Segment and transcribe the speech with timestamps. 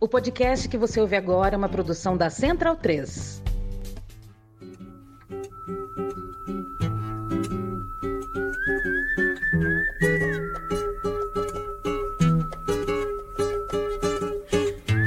[0.00, 3.42] O podcast que você ouve agora é uma produção da Central 3.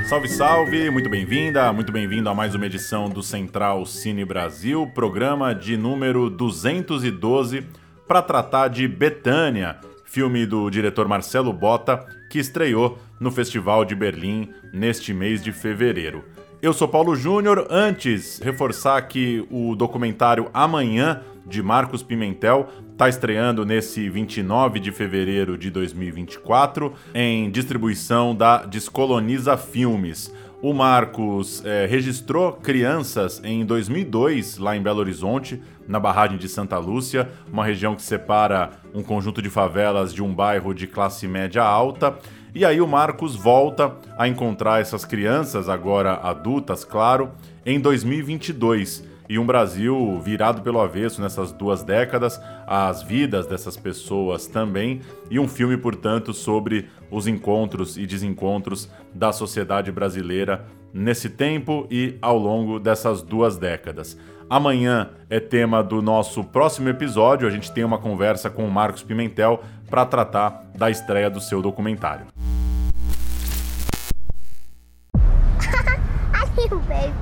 [0.10, 0.90] Salve, salve!
[0.90, 6.30] Muito bem-vinda, muito bem-vindo a mais uma edição do Central Cine Brasil, programa de número
[6.30, 7.66] 212
[8.06, 14.50] para tratar de Betânia, filme do diretor Marcelo Bota, que estreou no Festival de Berlim
[14.74, 16.24] neste mês de fevereiro.
[16.62, 17.68] Eu sou Paulo Júnior.
[17.70, 25.58] Antes, reforçar que o documentário Amanhã de Marcos Pimentel está estreando nesse 29 de fevereiro
[25.58, 30.34] de 2024 em distribuição da Descoloniza Filmes.
[30.62, 36.78] O Marcos é, registrou crianças em 2002 lá em Belo Horizonte, na barragem de Santa
[36.78, 41.64] Lúcia, uma região que separa um conjunto de favelas de um bairro de classe média
[41.64, 42.16] alta.
[42.54, 47.32] E aí o Marcos volta a encontrar essas crianças, agora adultas, claro,
[47.66, 52.38] em 2022 e um Brasil virado pelo avesso nessas duas décadas,
[52.68, 59.32] as vidas dessas pessoas também, e um filme, portanto, sobre os encontros e desencontros da
[59.32, 64.18] sociedade brasileira nesse tempo e ao longo dessas duas décadas.
[64.50, 67.48] Amanhã é tema do nosso próximo episódio.
[67.48, 71.62] A gente tem uma conversa com o Marcos Pimentel para tratar da estreia do seu
[71.62, 72.26] documentário.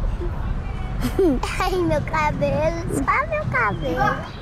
[1.60, 4.40] Ai, meu cabelo, só meu cabelo.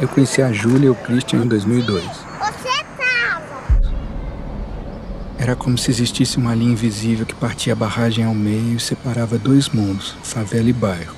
[0.00, 2.04] Eu conheci a Júlia e o Christian em 2002.
[2.04, 3.92] Você tava.
[5.38, 9.36] Era como se existisse uma linha invisível que partia a barragem ao meio e separava
[9.36, 11.14] dois mundos, favela e bairro.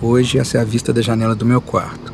[0.00, 2.12] Hoje essa é a vista da janela do meu quarto.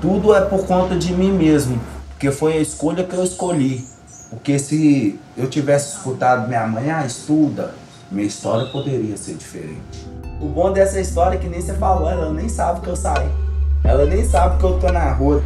[0.00, 3.93] Tudo é por conta de mim mesmo, porque foi a escolha que eu escolhi.
[4.34, 7.72] Porque se eu tivesse escutado minha mãe, ah, estuda,
[8.10, 10.08] minha história poderia ser diferente.
[10.40, 13.28] O bom dessa história é que nem você falou, ela nem sabe que eu saí.
[13.84, 15.40] Ela nem sabe que eu tô na rua.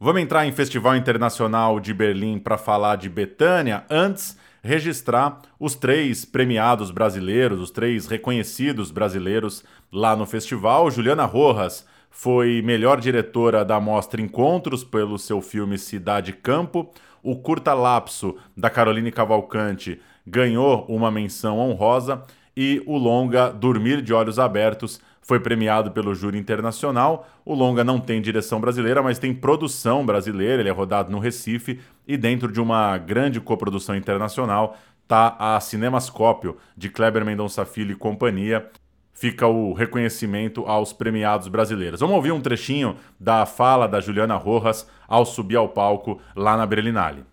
[0.00, 3.84] Vamos entrar em Festival Internacional de Berlim para falar de Betânia.
[3.88, 10.90] Antes, registrar os três premiados brasileiros, os três reconhecidos brasileiros lá no festival.
[10.90, 16.90] Juliana Rojas foi melhor diretora da mostra Encontros pelo seu filme Cidade Campo.
[17.22, 22.22] O curta Lapso da Caroline Cavalcante ganhou uma menção honrosa
[22.56, 27.28] e o longa Dormir de Olhos Abertos foi premiado pelo júri internacional.
[27.44, 30.62] O longa não tem direção brasileira, mas tem produção brasileira.
[30.62, 34.76] Ele é rodado no Recife e dentro de uma grande coprodução internacional
[35.06, 38.70] tá a Cinemascópio de Kleber Mendonça Filho e companhia.
[39.12, 42.00] Fica o reconhecimento aos premiados brasileiros.
[42.00, 46.64] Vamos ouvir um trechinho da fala da Juliana Rojas ao subir ao palco lá na
[46.64, 47.29] Berlinale.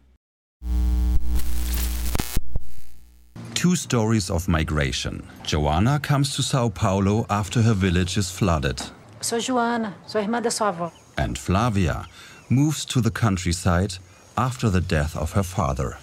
[3.58, 5.24] Two stories of migration.
[5.44, 8.80] Joanna comes to Sao Paulo after her village is flooded.
[9.20, 10.92] Sou Joana, sou irmã da sua avó.
[11.18, 12.06] And Flavia
[12.50, 13.96] moves to the countryside
[14.38, 15.98] after the death of her father.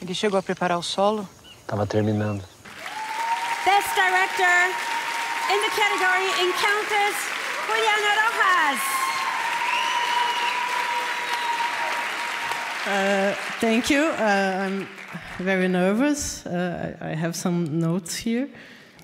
[0.00, 1.28] Ele chegou a preparar o solo?
[1.66, 2.44] Tava terminando.
[3.64, 4.58] Best Director
[5.50, 7.18] in the category Encounters,
[7.66, 9.05] Juliana Rojas.
[12.86, 14.00] Uh, thank you.
[14.00, 14.88] Uh, I'm
[15.38, 16.46] very nervous.
[16.46, 18.48] Uh, I have some notes here.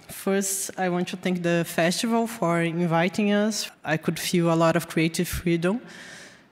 [0.09, 3.69] First, I want to thank the festival for inviting us.
[3.85, 5.81] I could feel a lot of creative freedom.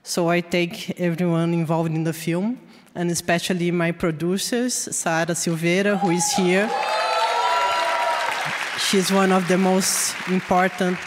[0.02, 2.58] So I thank everyone involved in the film,
[2.96, 6.68] and especially my producers, Sara Silveira, who is here.
[8.76, 10.98] She's one of the most important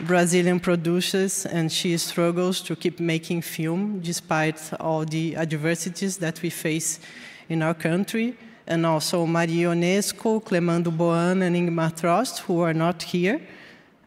[0.00, 6.50] Brazilian producers, and she struggles to keep making film despite all the adversities that we
[6.50, 7.00] face
[7.48, 8.36] in our country.
[8.66, 13.40] And also Maria Ionesco, Clemando Boan, and Ingmar Trost, who are not here.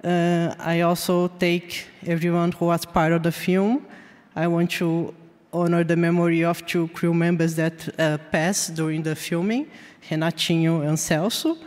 [0.02, 3.86] Uh, I also take everyone who was part of the film.
[4.34, 5.14] I want to
[5.52, 9.70] honor the memory of two crew members that uh, passed during the filming,
[10.10, 11.58] Renatinho and Celso.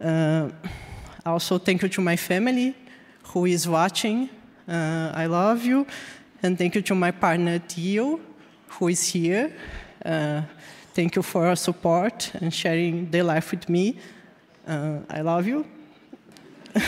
[0.00, 0.48] Uh,
[1.24, 2.74] also, thank you to my family
[3.32, 4.28] who is watching.
[4.66, 5.86] Uh, I love you.
[6.42, 8.18] And thank you to my partner, Tio,
[8.68, 9.52] who is here.
[10.04, 10.42] Uh,
[10.94, 13.96] thank you for your support and sharing the life with me.
[14.66, 15.64] Uh, I love you.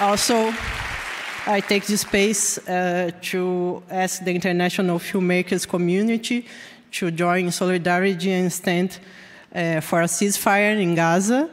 [0.00, 0.54] also,
[1.46, 6.46] I take this space uh, to ask the international filmmakers community
[6.92, 8.98] to join solidarity and stand
[9.54, 11.50] uh, for a ceasefire in Gaza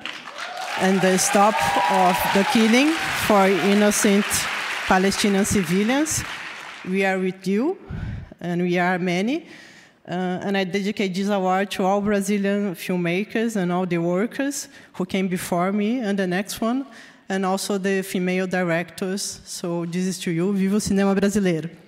[0.82, 1.56] and the stop
[1.92, 2.90] of the killing
[3.28, 4.26] for innocent
[4.88, 6.24] Palestinian civilians.
[6.88, 7.78] We are with you,
[8.42, 9.48] and we are many.
[10.08, 15.06] Uh, and I dedicate this award to all Brazilian filmmakers and all the workers who
[15.06, 16.86] came before me and the next one,
[17.30, 19.42] and also the female directors.
[19.46, 20.54] So this is to you.
[20.54, 21.85] Viva o cinema brasileiro!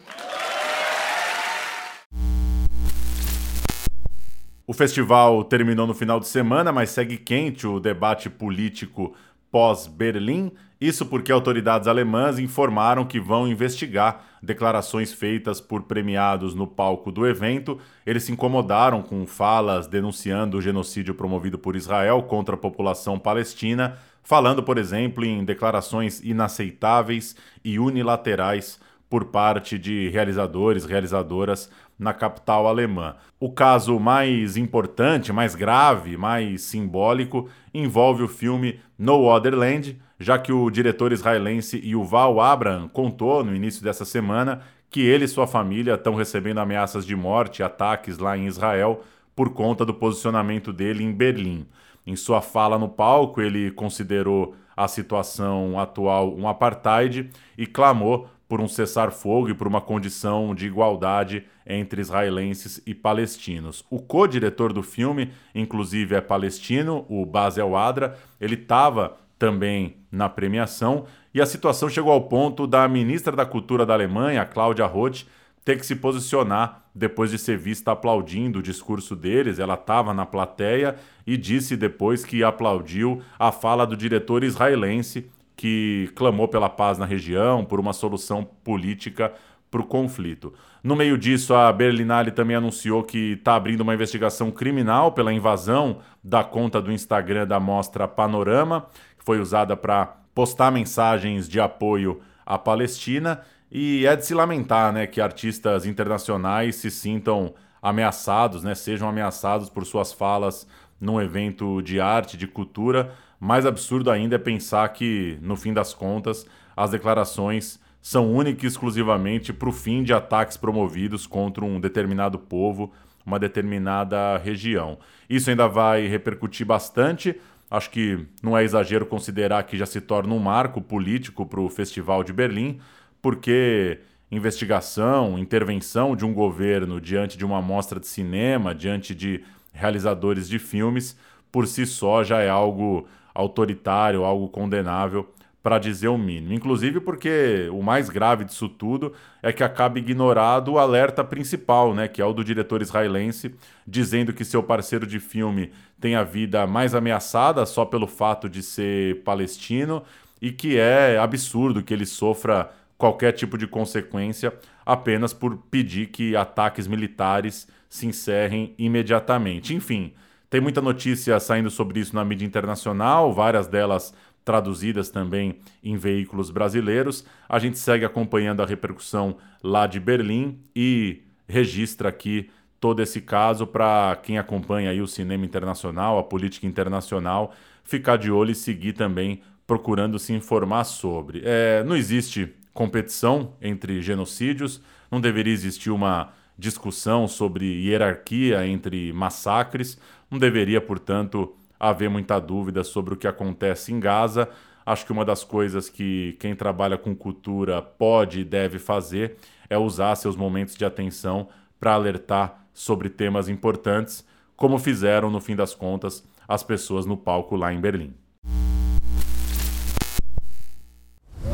[4.69, 9.15] O festival terminou no final de semana, mas segue quente o debate político
[9.49, 10.51] pós-Berlim.
[10.79, 17.25] Isso porque autoridades alemãs informaram que vão investigar declarações feitas por premiados no palco do
[17.25, 17.79] evento.
[18.05, 23.97] Eles se incomodaram com falas denunciando o genocídio promovido por Israel contra a população palestina,
[24.21, 32.67] falando, por exemplo, em declarações inaceitáveis e unilaterais por parte de realizadores, realizadoras na capital
[32.67, 33.15] alemã.
[33.39, 40.37] O caso mais importante, mais grave, mais simbólico envolve o filme No Other Land, já
[40.37, 45.45] que o diretor israelense Yuval Abraham contou no início dessa semana que ele e sua
[45.45, 49.03] família estão recebendo ameaças de morte e ataques lá em Israel
[49.35, 51.67] por conta do posicionamento dele em Berlim.
[52.05, 58.61] Em sua fala no palco, ele considerou a situação atual um apartheid e clamou por
[58.61, 63.83] um cessar-fogo e por uma condição de igualdade entre israelenses e palestinos.
[63.89, 68.17] O co-diretor do filme, inclusive, é palestino, o Basel Adra.
[68.39, 73.85] Ele estava também na premiação e a situação chegou ao ponto da ministra da Cultura
[73.85, 75.25] da Alemanha, Cláudia Roth,
[75.63, 79.59] ter que se posicionar depois de ser vista aplaudindo o discurso deles.
[79.59, 80.95] Ela estava na plateia
[81.27, 87.05] e disse depois que aplaudiu a fala do diretor israelense que clamou pela paz na
[87.05, 89.33] região, por uma solução política
[89.71, 90.53] para o conflito.
[90.83, 95.97] No meio disso, a Berlinale também anunciou que está abrindo uma investigação criminal pela invasão
[96.23, 98.87] da conta do Instagram da mostra Panorama,
[99.17, 103.41] que foi usada para postar mensagens de apoio à Palestina.
[103.69, 109.69] E é de se lamentar né, que artistas internacionais se sintam ameaçados, né, sejam ameaçados
[109.69, 110.67] por suas falas
[111.01, 115.93] num evento de arte, de cultura, mais absurdo ainda é pensar que, no fim das
[115.93, 116.45] contas,
[116.75, 122.39] as declarações são únicas e exclusivamente para o fim de ataques promovidos contra um determinado
[122.39, 122.91] povo,
[123.25, 124.97] uma determinada região.
[125.29, 127.35] Isso ainda vai repercutir bastante.
[127.69, 131.69] Acho que não é exagero considerar que já se torna um marco político para o
[131.69, 132.79] Festival de Berlim,
[133.21, 133.99] porque
[134.31, 139.43] investigação, intervenção de um governo diante de uma mostra de cinema, diante de
[139.73, 141.17] realizadores de filmes,
[141.51, 143.05] por si só já é algo
[143.37, 145.31] autoritário, algo condenável,
[145.61, 146.53] para dizer o mínimo.
[146.53, 149.13] Inclusive porque o mais grave disso tudo
[149.43, 153.53] é que acaba ignorado o alerta principal, né, que é o do diretor israelense,
[153.85, 158.63] dizendo que seu parceiro de filme tem a vida mais ameaçada só pelo fato de
[158.63, 160.03] ser palestino
[160.41, 164.53] e que é absurdo que ele sofra qualquer tipo de consequência
[164.85, 169.75] apenas por pedir que ataques militares se encerrem imediatamente.
[169.75, 170.13] Enfim,
[170.49, 174.13] tem muita notícia saindo sobre isso na mídia internacional, várias delas
[174.45, 177.25] traduzidas também em veículos brasileiros.
[177.49, 182.49] A gente segue acompanhando a repercussão lá de Berlim e registra aqui
[182.79, 187.53] todo esse caso para quem acompanha aí o cinema internacional, a política internacional,
[187.83, 191.41] ficar de olho e seguir também procurando se informar sobre.
[191.43, 199.97] É, não existe competição entre genocídios, não deveria existir uma discussão sobre hierarquia entre massacres.
[200.29, 204.49] Não deveria, portanto, haver muita dúvida sobre o que acontece em Gaza.
[204.85, 209.37] Acho que uma das coisas que quem trabalha com cultura pode e deve fazer
[209.69, 211.47] é usar seus momentos de atenção
[211.79, 217.55] para alertar sobre temas importantes, como fizeram, no fim das contas, as pessoas no palco
[217.55, 218.13] lá em Berlim.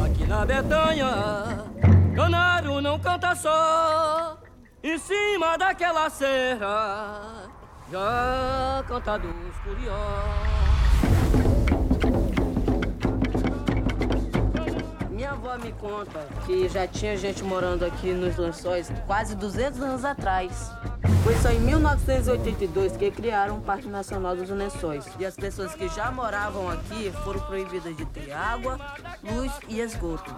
[0.06, 1.66] Aqui na Bretanha,
[2.16, 4.38] canário não canta só,
[4.84, 7.43] em cima daquela serra
[7.92, 9.94] já canta dos curiosos.
[15.10, 20.06] Minha avó me conta que já tinha gente morando aqui nos lençóis quase 200 anos
[20.06, 20.72] atrás.
[21.24, 25.06] Foi só em 1982 que criaram o Parque Nacional dos Lençóis.
[25.18, 28.78] E as pessoas que já moravam aqui foram proibidas de ter água,
[29.24, 30.36] luz e esgoto.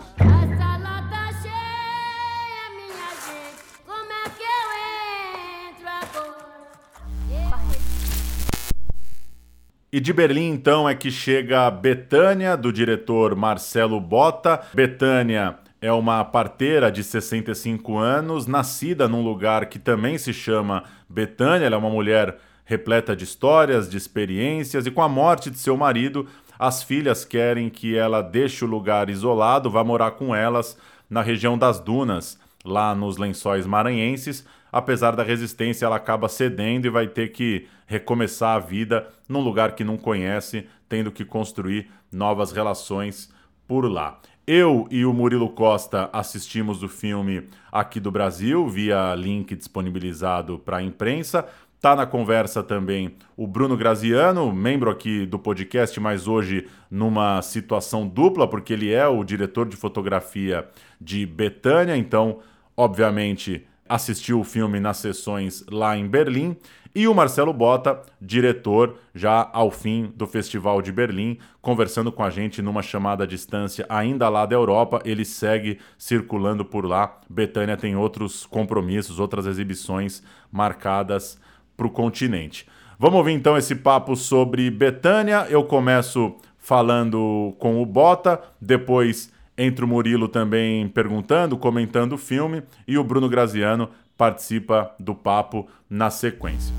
[9.96, 14.62] E de Berlim, então, é que chega Betânia, do diretor Marcelo Bota.
[14.74, 21.68] Betânia é uma parteira de 65 anos, nascida num lugar que também se chama Betânia.
[21.68, 25.78] Ela é uma mulher repleta de histórias, de experiências, e com a morte de seu
[25.78, 26.28] marido,
[26.60, 30.78] as filhas querem que ela deixe o lugar isolado, vá morar com elas
[31.10, 34.46] na região das dunas, lá nos lençóis maranhenses.
[34.76, 39.74] Apesar da resistência, ela acaba cedendo e vai ter que recomeçar a vida num lugar
[39.74, 43.32] que não conhece, tendo que construir novas relações
[43.66, 44.20] por lá.
[44.46, 50.76] Eu e o Murilo Costa assistimos o filme aqui do Brasil via link disponibilizado para
[50.76, 51.48] a imprensa.
[51.80, 58.06] Tá na conversa também o Bruno Graziano, membro aqui do podcast, mas hoje numa situação
[58.06, 60.68] dupla, porque ele é o diretor de fotografia
[61.00, 62.40] de Betânia, então,
[62.76, 66.58] obviamente, assistiu o filme nas sessões lá em Berlim,
[66.98, 72.30] e o Marcelo Bota, diretor, já ao fim do Festival de Berlim, conversando com a
[72.30, 75.02] gente numa chamada à distância ainda lá da Europa.
[75.04, 77.20] Ele segue circulando por lá.
[77.30, 81.38] Betânia tem outros compromissos, outras exibições marcadas
[81.76, 82.66] para o continente.
[82.98, 85.48] Vamos ouvir então esse papo sobre Betânia.
[85.50, 92.64] Eu começo falando com o Bota, depois entre o Murilo também perguntando, comentando o filme,
[92.88, 96.74] e o Bruno Graziano participa do papo na sequência.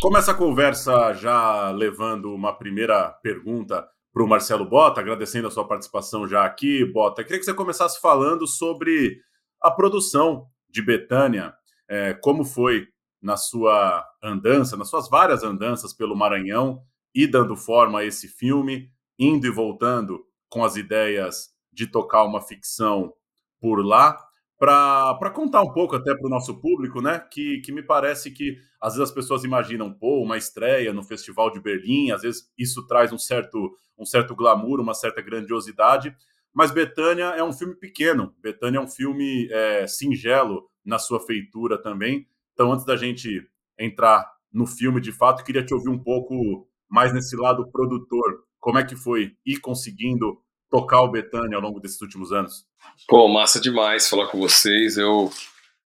[0.00, 5.66] Começa a conversa já levando uma primeira pergunta para o Marcelo Bota, agradecendo a sua
[5.66, 7.22] participação já aqui, Bota.
[7.22, 9.20] Queria que você começasse falando sobre
[9.60, 11.52] a produção de Betânia,
[11.88, 12.88] é, como foi
[13.22, 16.82] na sua andança, nas suas várias andanças pelo Maranhão
[17.14, 22.42] e dando forma a esse filme, indo e voltando com as ideias de tocar uma
[22.42, 23.14] ficção
[23.60, 24.18] por lá,
[24.58, 27.18] para contar um pouco até para o nosso público, né?
[27.30, 31.50] Que, que me parece que às vezes as pessoas imaginam, pô, uma estreia no Festival
[31.50, 36.14] de Berlim, às vezes isso traz um certo, um certo glamour, uma certa grandiosidade,
[36.52, 41.80] mas Betânia é um filme pequeno, Betânia é um filme é, singelo na sua feitura
[41.80, 42.26] também.
[42.52, 47.14] Então, antes da gente entrar no filme de fato, queria te ouvir um pouco mais
[47.14, 50.40] nesse lado produtor como é que foi ir conseguindo
[50.70, 52.66] tocar o Betânia ao longo desses últimos anos?
[53.08, 54.96] Pô, massa demais falar com vocês.
[54.96, 55.30] Eu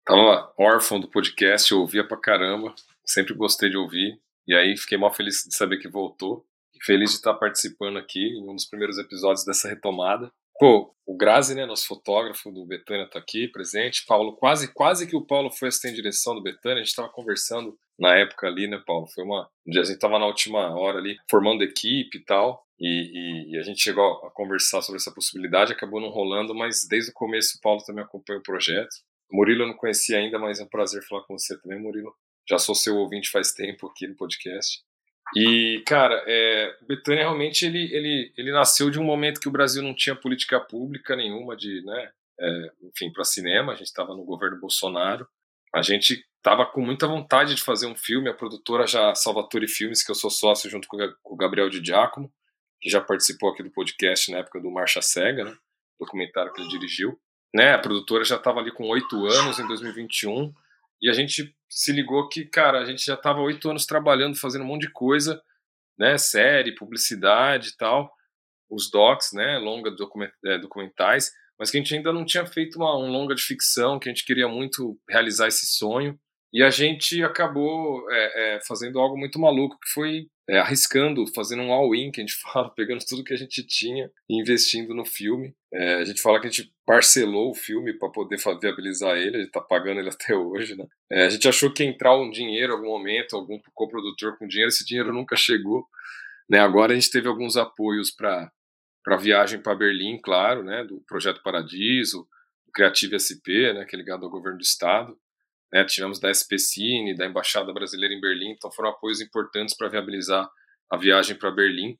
[0.05, 2.73] tava órfão do podcast, eu ouvia pra caramba,
[3.05, 4.19] sempre gostei de ouvir.
[4.47, 6.45] E aí fiquei mal feliz de saber que voltou.
[6.83, 10.31] Feliz de estar participando aqui em um dos primeiros episódios dessa retomada.
[10.57, 14.05] Pô, o Grazi, né, nosso fotógrafo do Betânia, tá aqui presente.
[14.05, 16.77] Paulo, quase quase que o Paulo foi assistente de direção do Betânia.
[16.77, 19.05] A gente estava conversando na época ali, né, Paulo?
[19.07, 19.49] Foi uma.
[19.67, 22.65] Um dia a gente tava na última hora ali, formando equipe e tal.
[22.79, 26.85] E, e, e, a gente chegou a conversar sobre essa possibilidade, acabou não rolando, mas
[26.85, 28.95] desde o começo o Paulo também acompanha o projeto.
[29.31, 32.13] Murilo eu não conhecia ainda, mas é um prazer falar com você também, Murilo.
[32.47, 34.83] Já sou seu ouvinte faz tempo aqui no podcast.
[35.33, 39.81] E, cara, é, Betânia realmente ele, ele, ele nasceu de um momento que o Brasil
[39.81, 43.73] não tinha política pública nenhuma de, né, é, enfim, para cinema.
[43.73, 45.27] A gente estava no governo Bolsonaro.
[45.73, 48.29] A gente estava com muita vontade de fazer um filme.
[48.29, 52.31] A produtora já Salvatore Filmes, que eu sou sócio junto com o Gabriel de Giacomo,
[52.79, 55.57] que já participou aqui do podcast na época do Marcha Cega, né,
[55.99, 57.19] documentário que ele dirigiu.
[57.53, 60.53] Né, a produtora já estava ali com oito anos em 2021
[61.01, 64.63] e a gente se ligou que, cara, a gente já estava oito anos trabalhando, fazendo
[64.63, 65.41] um monte de coisa,
[65.97, 66.17] né?
[66.17, 68.11] Série, publicidade e tal,
[68.69, 69.57] os docs, né?
[69.57, 69.93] Longa
[70.45, 73.99] é, documentais, mas que a gente ainda não tinha feito uma, um longa de ficção,
[73.99, 76.19] que a gente queria muito realizar esse sonho.
[76.55, 81.61] E a gente acabou é, é, fazendo algo muito maluco, que foi é, arriscando, fazendo
[81.61, 85.03] um all-in, que a gente fala, pegando tudo que a gente tinha e investindo no
[85.03, 85.53] filme.
[85.73, 89.39] É, a gente fala que a gente parcelou o filme para poder viabilizar ele, a
[89.39, 90.77] gente está pagando ele até hoje.
[90.77, 90.85] Né?
[91.11, 94.47] É, a gente achou que ia entrar um dinheiro em algum momento, algum coprodutor com
[94.47, 95.85] dinheiro, esse dinheiro nunca chegou.
[96.49, 96.59] Né?
[96.59, 98.49] Agora a gente teve alguns apoios para
[99.07, 100.85] a viagem para Berlim, claro, né?
[100.85, 102.19] do Projeto Paradiso,
[102.65, 103.83] do Creative SP, né?
[103.83, 105.19] que é ligado ao governo do estado.
[105.71, 110.49] Né, tivemos da SPCine, da Embaixada Brasileira em Berlim, então foram apoios importantes para viabilizar
[110.89, 111.97] a viagem para Berlim.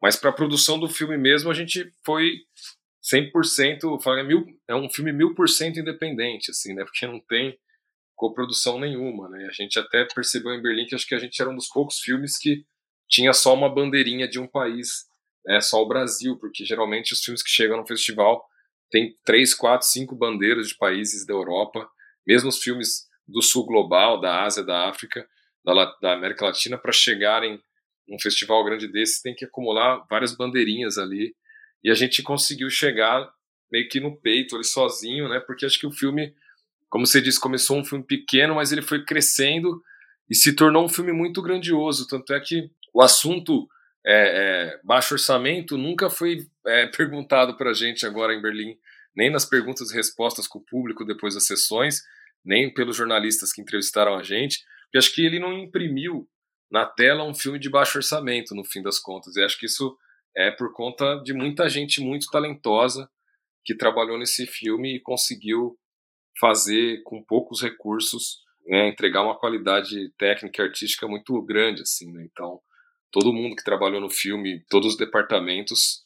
[0.00, 2.36] Mas para a produção do filme mesmo, a gente foi
[3.02, 7.58] 100%, é, mil, é um filme mil por cento independente, assim, né, porque não tem
[8.14, 11.50] coprodução nenhuma, né, a gente até percebeu em Berlim que acho que a gente era
[11.50, 12.64] um dos poucos filmes que
[13.08, 15.06] tinha só uma bandeirinha de um país,
[15.46, 18.44] né, só o Brasil, porque geralmente os filmes que chegam no festival
[18.90, 21.88] tem três, quatro, cinco bandeiras de países da Europa,
[22.26, 25.28] mesmo os filmes do sul global, da Ásia, da África,
[25.64, 27.60] da, da América Latina, para chegarem
[28.08, 31.34] num festival grande desse, tem que acumular várias bandeirinhas ali.
[31.84, 33.30] E a gente conseguiu chegar
[33.70, 35.40] meio que no peito ali sozinho, né?
[35.40, 36.34] Porque acho que o filme,
[36.88, 39.82] como você disse, começou um filme pequeno, mas ele foi crescendo
[40.28, 42.08] e se tornou um filme muito grandioso.
[42.08, 43.68] Tanto é que o assunto
[44.06, 48.74] é, é, baixo orçamento nunca foi é, perguntado para a gente agora em Berlim,
[49.14, 52.02] nem nas perguntas e respostas com o público depois das sessões
[52.44, 56.28] nem pelos jornalistas que entrevistaram a gente, Porque acho que ele não imprimiu
[56.70, 59.36] na tela um filme de baixo orçamento, no fim das contas.
[59.36, 59.96] E acho que isso
[60.36, 63.10] é por conta de muita gente muito talentosa
[63.64, 65.78] que trabalhou nesse filme e conseguiu
[66.38, 72.26] fazer com poucos recursos, né, entregar uma qualidade técnica e artística muito grande, assim, né?
[72.30, 72.60] Então,
[73.10, 76.04] todo mundo que trabalhou no filme, todos os departamentos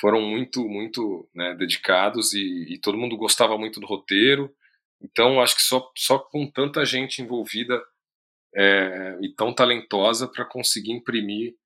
[0.00, 4.52] foram muito, muito né, dedicados e, e, todo mundo gostava muito do roteiro.
[5.02, 7.82] Então, acho que só, só com tanta gente envolvida
[8.54, 11.56] é, e tão talentosa para conseguir imprimir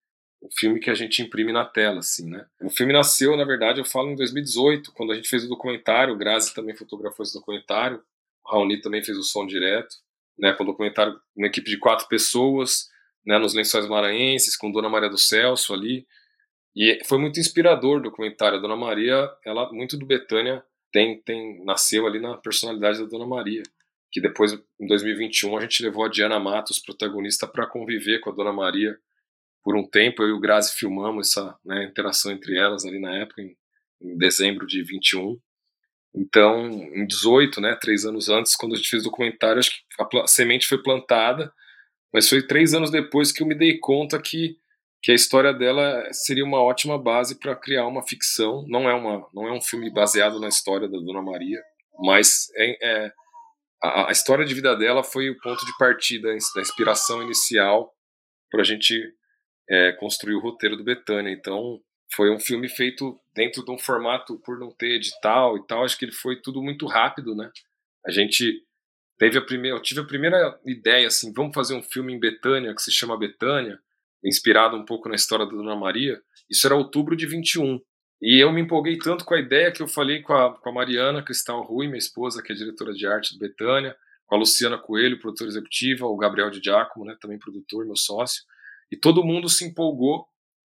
[0.40, 2.46] o filme que a gente imprime na tela, assim, né?
[2.60, 6.14] O filme nasceu, na verdade, eu falo em 2018, quando a gente fez o documentário,
[6.14, 8.02] o Grazi também fotografou esse documentário,
[8.44, 9.96] o Raoni também fez o som direto,
[10.38, 10.52] né?
[10.52, 12.88] Com o documentário, uma equipe de quatro pessoas,
[13.24, 13.38] né?
[13.38, 16.06] Nos Lençóis Maranhenses, com Dona Maria do Celso ali,
[16.76, 18.58] e foi muito inspirador o documentário.
[18.58, 20.62] A Dona Maria, ela muito do Betânia
[20.92, 23.62] tem, tem nasceu ali na personalidade da Dona Maria,
[24.10, 28.34] que depois em 2021 a gente levou a Diana Matos, protagonista, para conviver com a
[28.34, 28.96] Dona Maria
[29.62, 30.22] por um tempo.
[30.22, 33.56] Eu e o Grazi filmamos essa né, interação entre elas ali na época, em,
[34.00, 35.38] em, dezembro de 21.
[36.14, 40.18] Então, em 18, né, três anos antes, quando a gente fez o documentário, acho que
[40.18, 41.52] a, semente foi plantada,
[42.12, 44.56] mas foi três anos depois que eu me dei conta que
[45.02, 48.64] que a história dela seria uma ótima base para criar uma ficção.
[48.68, 51.62] Não é uma, não é um filme baseado na história da Dona Maria,
[51.98, 53.12] mas é, é
[53.82, 57.92] a, a, história de vida dela foi o ponto de partida, da inspiração inicial
[58.50, 59.14] para a gente
[59.68, 61.30] é, construir o roteiro do Betânia.
[61.30, 61.80] Então,
[62.14, 65.84] foi um filme feito dentro de um formato por não ter edital e tal.
[65.84, 67.50] Acho que ele foi tudo muito rápido, né?
[68.06, 68.62] A gente
[69.18, 72.74] teve a primeira, eu tive a primeira ideia assim, vamos fazer um filme em Betânia
[72.74, 73.78] que se chama Betânia
[74.26, 76.20] inspirado um pouco na história da Dona Maria.
[76.50, 77.80] Isso era outubro de 21.
[78.20, 80.72] E eu me empolguei tanto com a ideia que eu falei com a, com a
[80.72, 83.94] Mariana Cristal Rui, minha esposa, que é diretora de arte do Betânia,
[84.26, 88.42] com a Luciana Coelho, produtora executiva, o Gabriel de Giacomo, né, também produtor, meu sócio.
[88.90, 90.26] E todo mundo se empolgou.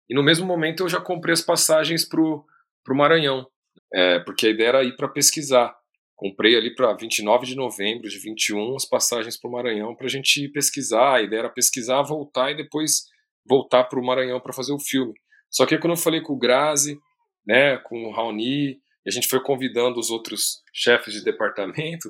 [0.10, 2.46] E no mesmo momento eu já comprei as passagens para o
[2.90, 3.48] Maranhão,
[3.94, 5.76] é, porque a ideia era ir para pesquisar.
[6.16, 10.10] Comprei ali para 29 de novembro de 21 as passagens para o Maranhão para a
[10.10, 11.16] gente pesquisar.
[11.16, 13.06] A ideia era pesquisar, voltar e depois
[13.46, 15.14] voltar para o Maranhão para fazer o filme.
[15.50, 17.00] Só que quando eu falei com o Grazi,
[17.46, 22.10] né, com o Raoni, a gente foi convidando os outros chefes de departamento,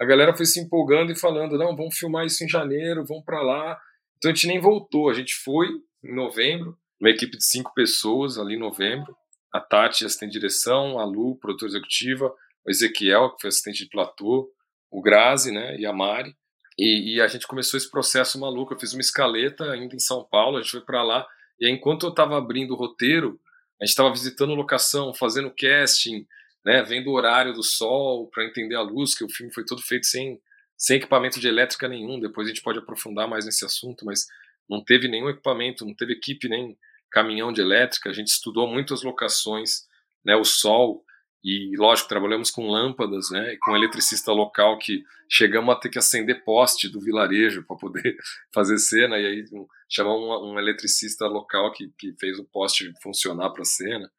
[0.00, 3.42] a galera foi se empolgando e falando: não, vamos filmar isso em janeiro, vamos para
[3.42, 3.78] lá.
[4.16, 5.68] Então a gente nem voltou, a gente foi
[6.04, 9.16] em novembro, uma equipe de cinco pessoas ali em novembro.
[9.52, 12.32] A Tati, assistente de direção, a Lu, produtora executiva,
[12.64, 14.50] o Ezequiel, que foi assistente de platô,
[14.90, 16.34] o Grazi, né, e a Mari.
[16.78, 18.74] E, e, a gente começou esse processo maluco.
[18.74, 21.26] Eu fiz uma escaleta ainda em São Paulo, a gente foi para lá.
[21.58, 23.40] E aí, enquanto eu estava abrindo o roteiro,
[23.80, 26.26] a gente estava visitando locação, fazendo casting,
[26.64, 29.80] né, vendo o horário do sol para entender a luz, que o filme foi todo
[29.80, 30.40] feito sem,
[30.76, 32.20] sem equipamento de elétrica nenhum.
[32.20, 34.26] Depois a gente pode aprofundar mais nesse assunto, mas
[34.68, 36.76] não teve nenhum equipamento, não teve equipe nem
[37.10, 38.10] caminhão de elétrica.
[38.10, 39.86] A gente estudou muito as locações,
[40.24, 41.05] né, o sol,
[41.48, 43.56] e, lógico, trabalhamos com lâmpadas, né?
[43.62, 48.16] Com um eletricista local que chegamos a ter que acender poste do vilarejo para poder
[48.52, 49.16] fazer cena.
[49.16, 53.64] E aí um, chamamos um, um, eletricista local que, que fez o poste funcionar para
[53.64, 54.10] cena.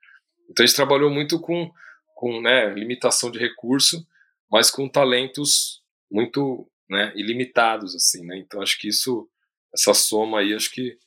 [0.50, 1.70] Então a gente trabalhou muito com,
[2.16, 4.08] com né, limitação de recurso,
[4.50, 8.38] mas com talentos muito né, ilimitados, assim, né?
[8.38, 9.30] Então acho que isso,
[9.74, 10.98] essa soma aí, acho que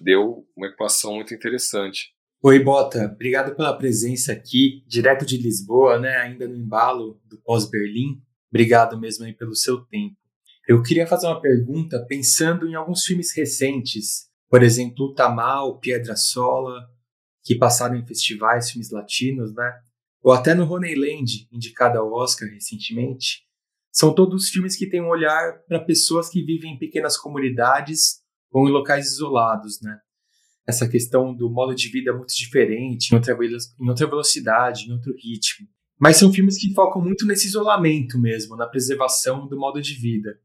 [0.00, 2.13] deu uma equação muito interessante.
[2.46, 6.14] Oi, Bota, obrigado pela presença aqui, direto de Lisboa, né?
[6.16, 8.20] Ainda no embalo do pós-Berlim.
[8.50, 10.14] Obrigado mesmo aí pelo seu tempo.
[10.68, 16.86] Eu queria fazer uma pergunta pensando em alguns filmes recentes, por exemplo, Tamal, Piedra Sola,
[17.42, 19.72] que passaram em festivais, filmes latinos, né?
[20.22, 23.46] Ou até no Honeyland, indicado ao Oscar recentemente.
[23.90, 28.20] São todos filmes que têm um olhar para pessoas que vivem em pequenas comunidades
[28.52, 29.98] ou em locais isolados, né?
[30.66, 33.36] Essa questão do modo de vida muito diferente, em outra,
[33.80, 35.68] em outra velocidade, em outro ritmo.
[35.98, 40.38] Mas são filmes que focam muito nesse isolamento mesmo, na preservação do modo de vida.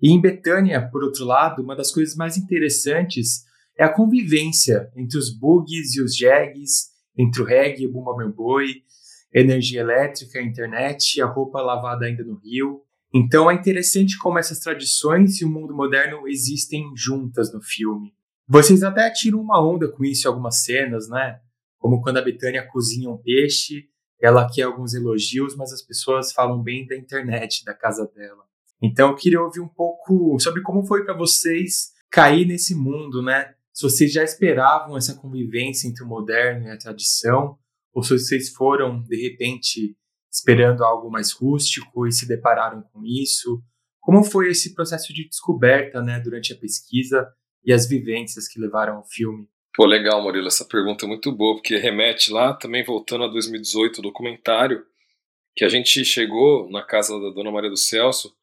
[0.00, 3.44] E em Betânia, por outro lado, uma das coisas mais interessantes
[3.78, 8.16] é a convivência entre os bugs e os jegs, entre o reggae e o bumba
[8.16, 8.82] meu boi,
[9.32, 12.82] energia elétrica, a internet a roupa lavada ainda no rio.
[13.14, 18.12] Então é interessante como essas tradições e o mundo moderno existem juntas no filme.
[18.48, 21.40] Vocês até tiram uma onda com isso em algumas cenas, né?
[21.78, 23.88] Como quando a Betânia cozinha um peixe,
[24.20, 28.44] ela quer alguns elogios, mas as pessoas falam bem da internet, da casa dela.
[28.80, 33.54] Então eu queria ouvir um pouco sobre como foi para vocês cair nesse mundo, né?
[33.72, 37.58] Se vocês já esperavam essa convivência entre o moderno e a tradição,
[37.94, 39.96] ou se vocês foram, de repente,
[40.30, 43.62] esperando algo mais rústico e se depararam com isso.
[44.00, 47.26] Como foi esse processo de descoberta, né, durante a pesquisa
[47.64, 49.48] e as vivências que levaram ao filme?
[49.74, 53.98] Pô, legal, Murilo, essa pergunta é muito boa, porque remete lá, também voltando a 2018,
[53.98, 54.84] o documentário,
[55.56, 58.34] que a gente chegou na casa da Dona Maria do Celso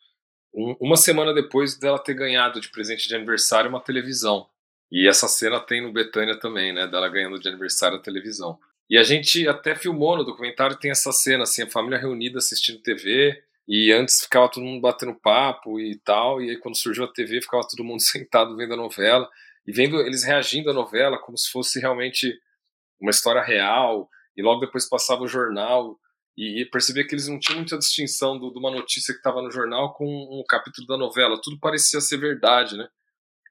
[0.54, 4.48] um, uma semana depois dela ter ganhado de presente de aniversário uma televisão.
[4.92, 8.58] E essa cena tem no Betânia também, né, dela ganhando de aniversário a televisão.
[8.90, 12.82] E a gente até filmou no documentário, tem essa cena, assim, a família reunida assistindo
[12.82, 17.14] TV, e antes ficava todo mundo batendo papo e tal, e aí quando surgiu a
[17.14, 19.30] TV ficava todo mundo sentado vendo a novela,
[19.68, 22.36] e vendo eles reagindo à novela como se fosse realmente
[23.00, 26.00] uma história real, e logo depois passava o jornal,
[26.36, 29.40] e, e percebia que eles não tinham muita distinção do, de uma notícia que estava
[29.40, 32.88] no jornal com um capítulo da novela, tudo parecia ser verdade, né?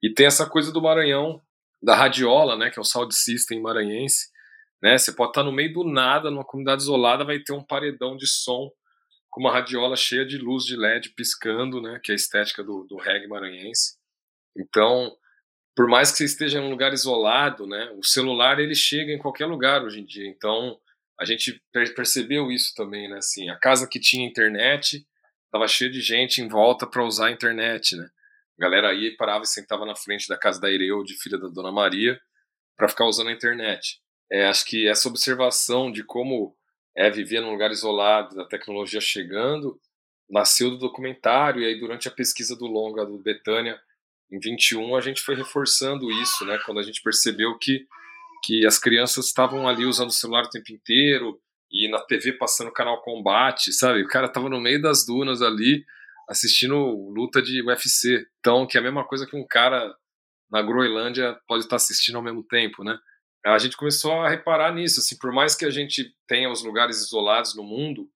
[0.03, 1.41] E tem essa coisa do Maranhão,
[1.81, 4.31] da radiola, né, que é o sound system maranhense,
[4.83, 4.99] né?
[4.99, 8.27] Você pode estar no meio do nada, numa comunidade isolada, vai ter um paredão de
[8.27, 8.69] som
[9.39, 12.01] com uma radiola cheia de luz de LED piscando, né?
[12.03, 13.97] Que é a estética do, do reggae maranhense.
[14.57, 15.17] Então,
[15.77, 17.89] por mais que você esteja em um lugar isolado, né?
[17.97, 20.27] O celular ele chega em qualquer lugar hoje em dia.
[20.27, 20.77] Então,
[21.21, 21.63] a gente
[21.95, 23.19] percebeu isso também, né?
[23.19, 25.07] Assim, a casa que tinha internet
[25.45, 28.11] estava cheia de gente em volta para usar a internet, né?
[28.59, 31.47] A galera aí parava e sentava na frente da casa da Ireu, de filha da
[31.47, 32.21] Dona Maria,
[32.77, 34.01] para ficar usando a internet.
[34.33, 36.57] É, acho que essa observação de como
[36.97, 39.81] é viver num lugar isolado, da tecnologia chegando,
[40.29, 43.81] nasceu do documentário, e aí durante a pesquisa do longa do Betânia,
[44.31, 47.87] em 21, a gente foi reforçando isso, né, quando a gente percebeu que,
[48.45, 52.69] que as crianças estavam ali usando o celular o tempo inteiro, e na TV passando
[52.69, 54.03] o canal Combate, sabe?
[54.03, 55.85] O cara tava no meio das dunas ali,
[56.29, 56.77] assistindo
[57.11, 58.27] luta de UFC.
[58.41, 59.95] Então, que é a mesma coisa que um cara
[60.51, 62.99] na Groenlândia pode estar assistindo ao mesmo tempo, né?
[63.45, 67.01] A gente começou a reparar nisso, assim, por mais que a gente tenha os lugares
[67.01, 68.11] isolados no mundo,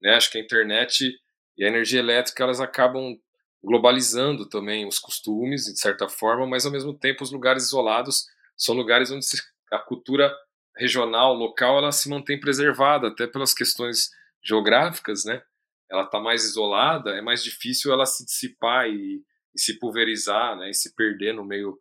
[0.00, 1.12] né, acho que a internet
[1.56, 3.18] e a energia elétrica elas acabam
[3.62, 8.74] globalizando também os costumes, de certa forma, mas ao mesmo tempo os lugares isolados são
[8.74, 9.26] lugares onde
[9.72, 10.32] a cultura
[10.76, 14.10] regional, local, ela se mantém preservada, até pelas questões
[14.42, 15.42] geográficas, né?
[15.90, 19.22] Ela está mais isolada, é mais difícil ela se dissipar e,
[19.54, 20.70] e se pulverizar, né?
[20.70, 21.78] E se perder no meio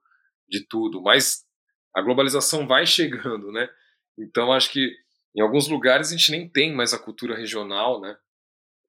[0.49, 1.01] de tudo.
[1.01, 1.45] Mas
[1.97, 3.67] a globalização vai chegando, né?
[4.19, 4.95] Então acho que
[5.35, 8.15] em alguns lugares a gente nem tem mais a cultura regional, né?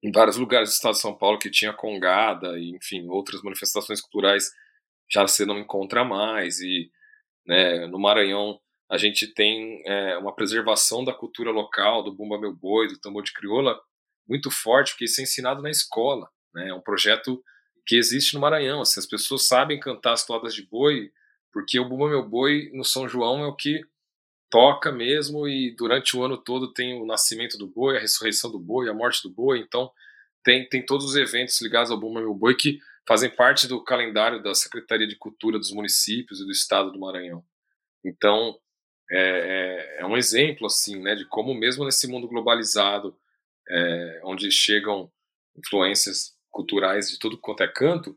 [0.05, 4.03] Em vários lugares do estado de São Paulo que tinha congada e enfim outras manifestações
[4.03, 4.51] culturais
[5.11, 6.91] já você não encontra mais e
[7.47, 12.55] né, no Maranhão a gente tem é, uma preservação da cultura local, do bumba meu
[12.55, 13.79] boi, do tambor de crioula
[14.29, 16.69] muito forte, porque isso é ensinado na escola, né?
[16.69, 17.43] É um projeto
[17.87, 18.83] que existe no Maranhão.
[18.83, 21.11] Assim, as pessoas sabem cantar as toadas de boi
[21.59, 23.85] porque o Bumba Meu Boi no São João é o que
[24.49, 28.61] toca mesmo e durante o ano todo tem o nascimento do boi, a ressurreição do
[28.61, 29.91] boi, a morte do boi, então
[30.45, 34.41] tem, tem todos os eventos ligados ao Bumba Meu Boi que fazem parte do calendário
[34.41, 37.45] da Secretaria de Cultura dos municípios e do Estado do Maranhão.
[38.05, 38.57] Então,
[39.11, 43.19] é, é, é um exemplo, assim, né, de como mesmo nesse mundo globalizado,
[43.69, 45.11] é, onde chegam
[45.57, 48.17] influências culturais de tudo quanto é canto,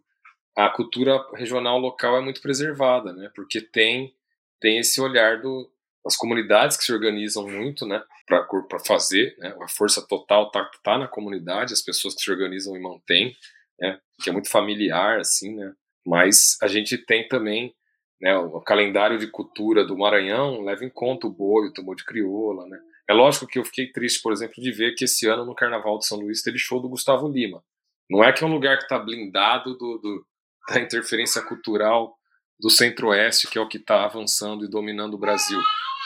[0.56, 3.30] a cultura regional local é muito preservada, né?
[3.36, 4.14] Porque tem
[4.60, 5.68] tem esse olhar do,
[6.06, 8.04] das comunidades que se organizam muito, né?
[8.28, 9.56] Para fazer, né?
[9.62, 13.36] A força total tá, tá na comunidade, as pessoas que se organizam e mantêm,
[13.80, 14.00] né?
[14.22, 15.74] Que é muito familiar, assim, né?
[16.06, 17.74] Mas a gente tem também
[18.20, 22.06] né, o calendário de cultura do Maranhão leva em conta o boi, o tambor de
[22.06, 22.80] crioula, né?
[23.10, 25.98] É lógico que eu fiquei triste, por exemplo, de ver que esse ano no Carnaval
[25.98, 27.64] de São Luís teve show do Gustavo Lima.
[28.10, 30.26] Não é que é um lugar que está blindado do, do,
[30.70, 32.18] da interferência cultural
[32.60, 35.60] do Centro-Oeste, que é o que está avançando e dominando o Brasil.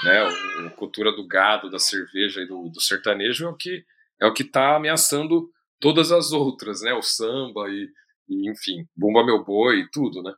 [0.04, 0.68] Né?
[0.68, 3.86] A cultura do gado, da cerveja e do, do sertanejo é o que
[4.22, 6.94] é o que está ameaçando todas as outras, né?
[6.94, 7.90] O samba e,
[8.30, 10.34] e, enfim, Bumba Meu Boi e tudo, né?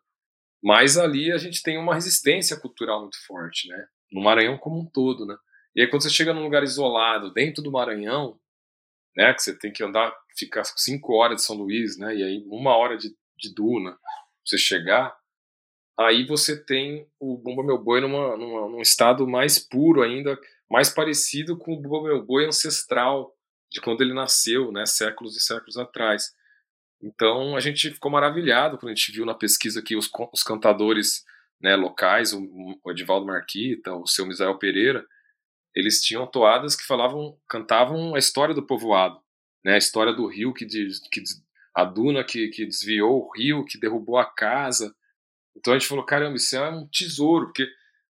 [0.64, 3.86] Mas ali a gente tem uma resistência cultural muito forte, né?
[4.12, 5.36] No Maranhão como um todo, né?
[5.76, 8.40] E aí quando você chega num lugar isolado, dentro do Maranhão,
[9.16, 9.34] né?
[9.34, 12.16] Que você tem que andar, ficar cinco horas de São Luís, né?
[12.16, 13.98] E aí uma hora de de duna,
[14.46, 15.16] você chegar,
[16.00, 20.90] aí você tem o Bumba Meu Boi numa, numa, num estado mais puro ainda, mais
[20.90, 23.36] parecido com o Bumba Meu Boi ancestral,
[23.70, 26.34] de quando ele nasceu, né, séculos e séculos atrás.
[27.02, 31.26] Então a gente ficou maravilhado quando a gente viu na pesquisa que os, os cantadores
[31.62, 32.42] né, locais, o,
[32.84, 35.06] o Edivaldo Marquita, o seu Misael Pereira,
[35.76, 39.20] eles tinham toadas que falavam, cantavam a história do povoado,
[39.64, 41.22] né, a história do rio que, de, que
[41.78, 44.96] a duna que, que desviou o rio, que derrubou a casa.
[45.56, 47.66] Então a gente falou, caramba, isso é um tesouro, porque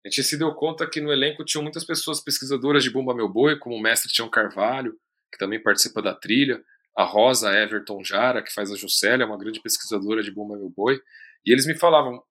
[0.06, 3.28] a gente se deu conta que no elenco tinham muitas pessoas pesquisadoras de Bumba Meu
[3.28, 4.98] Boi, como o mestre Tião Carvalho,
[5.30, 6.64] que também participa da trilha,
[6.96, 11.02] a Rosa Everton Jara, que faz a Juscelia, uma grande pesquisadora de Bumba Meu Boi,
[11.46, 12.24] e eles me falavam,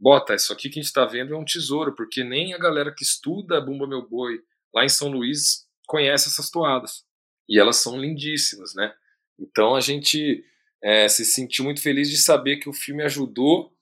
[0.00, 2.94] Bota, isso aqui que a gente está vendo é um tesouro, porque nem a galera
[2.96, 4.40] que estuda Bumba Meu Boi
[4.74, 7.04] lá em São Luís conhece essas toadas.
[7.46, 8.90] E elas são lindíssimas, né?
[9.38, 10.42] Então a gente
[10.82, 13.72] é, se sentiu muito feliz de saber que o filme ajudou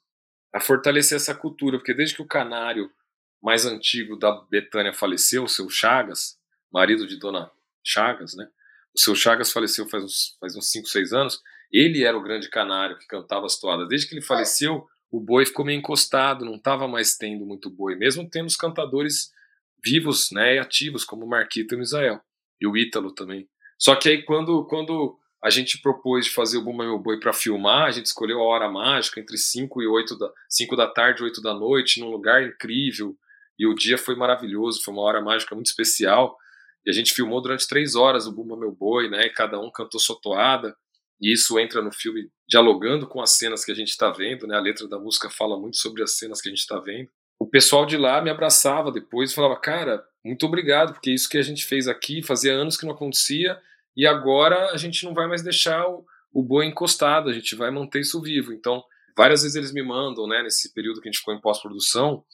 [0.52, 2.90] a fortalecer essa cultura, porque desde que o canário
[3.42, 6.38] mais antigo da Betânia faleceu, o seu Chagas,
[6.70, 7.50] marido de Dona
[7.82, 8.46] Chagas, né?
[8.94, 11.40] O seu Chagas faleceu faz uns, faz uns 5, 6 anos.
[11.72, 13.88] Ele era o grande canário que cantava as toadas.
[13.88, 17.94] Desde que ele faleceu, o boi ficou meio encostado, não estava mais tendo muito boi,
[17.94, 19.30] mesmo tendo os cantadores
[19.82, 22.20] vivos né, e ativos, como o Marquito e o Misael,
[22.60, 23.48] e o Ítalo também.
[23.78, 27.32] Só que aí quando, quando a gente propôs de fazer o Bumba Meu Boi para
[27.32, 31.22] filmar, a gente escolheu a hora mágica, entre 5 e 8 da, 5 da tarde
[31.22, 33.16] e 8 da noite, num lugar incrível,
[33.58, 36.36] e o dia foi maravilhoso, foi uma hora mágica muito especial,
[36.84, 39.70] e a gente filmou durante três horas o Bumba Meu Boi, né, e cada um
[39.70, 40.76] cantou sua toada,
[41.20, 44.56] e isso entra no filme dialogando com as cenas que a gente está vendo, né?
[44.56, 47.10] A letra da música fala muito sobre as cenas que a gente está vendo.
[47.38, 51.36] O pessoal de lá me abraçava depois e falava: "Cara, muito obrigado, porque isso que
[51.36, 53.60] a gente fez aqui fazia anos que não acontecia
[53.96, 57.70] e agora a gente não vai mais deixar o, o boi encostado, a gente vai
[57.70, 58.52] manter isso vivo".
[58.52, 58.82] Então,
[59.16, 62.24] várias vezes eles me mandam, né, nesse período que a gente ficou em pós-produção,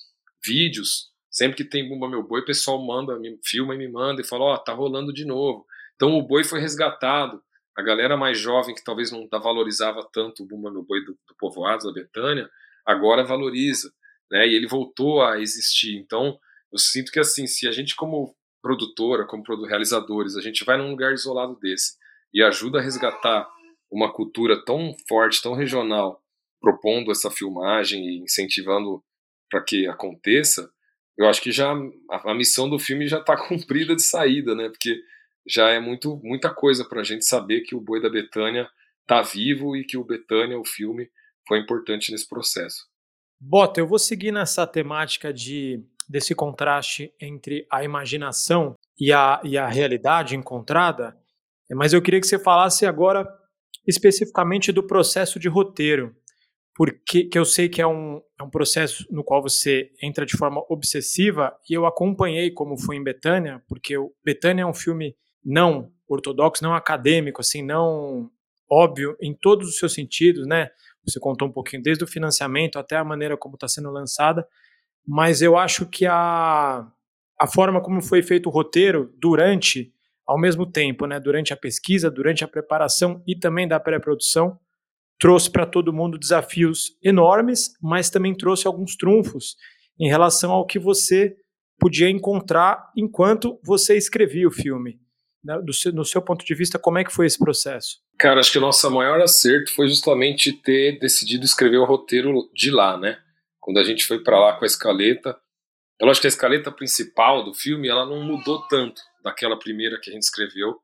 [0.44, 1.10] vídeos.
[1.30, 4.24] Sempre que tem Bumba Meu Boi, o pessoal manda, me filma e me manda e
[4.24, 5.66] fala: "Ó, oh, tá rolando de novo".
[5.96, 7.42] Então o boi foi resgatado
[7.76, 11.34] a galera mais jovem que talvez não valorizava tanto o Bumba Meu Boi do, do
[11.38, 12.48] povoado, da Betânia,
[12.86, 13.92] agora valoriza,
[14.30, 14.46] né?
[14.46, 15.96] E ele voltou a existir.
[15.96, 16.38] Então,
[16.72, 18.34] eu sinto que assim, se a gente como
[18.66, 21.96] produtora, como realizadores, a gente vai num lugar isolado desse
[22.34, 23.48] e ajuda a resgatar
[23.88, 26.20] uma cultura tão forte, tão regional,
[26.60, 29.00] propondo essa filmagem e incentivando
[29.48, 30.68] para que aconteça,
[31.16, 31.72] eu acho que já
[32.10, 34.68] a, a missão do filme já está cumprida de saída, né?
[34.68, 35.00] Porque
[35.46, 38.68] já é muito, muita coisa para a gente saber que o Boi da Betânia
[39.02, 41.08] está vivo e que o Betânia, o filme,
[41.46, 42.84] foi importante nesse processo.
[43.40, 49.58] Bota, eu vou seguir nessa temática de desse contraste entre a imaginação e a, e
[49.58, 51.16] a realidade encontrada,
[51.72, 53.26] mas eu queria que você falasse agora
[53.86, 56.14] especificamente do processo de roteiro,
[56.74, 60.36] porque que eu sei que é um, é um processo no qual você entra de
[60.36, 65.16] forma obsessiva e eu acompanhei como foi em Betânia, porque o Betânia é um filme
[65.44, 68.30] não ortodoxo, não acadêmico, assim, não
[68.70, 70.70] óbvio em todos os seus sentidos, né?
[71.06, 74.46] Você contou um pouquinho desde o financiamento até a maneira como está sendo lançada,
[75.06, 76.86] mas eu acho que a,
[77.40, 79.92] a forma como foi feito o roteiro durante,
[80.26, 84.58] ao mesmo tempo, né, durante a pesquisa, durante a preparação e também da pré-produção,
[85.18, 89.56] trouxe para todo mundo desafios enormes, mas também trouxe alguns trunfos
[89.98, 91.36] em relação ao que você
[91.78, 95.00] podia encontrar enquanto você escrevia o filme
[95.46, 97.98] né, do seu, no seu ponto de vista, como é que foi esse processo?
[98.18, 102.70] Cara, acho que o nosso maior acerto foi justamente ter decidido escrever o roteiro de
[102.70, 103.18] lá, né?
[103.66, 105.36] Quando a gente foi para lá com a escaleta,
[106.00, 110.08] eu acho que a escaleta principal do filme ela não mudou tanto daquela primeira que
[110.08, 110.80] a gente escreveu,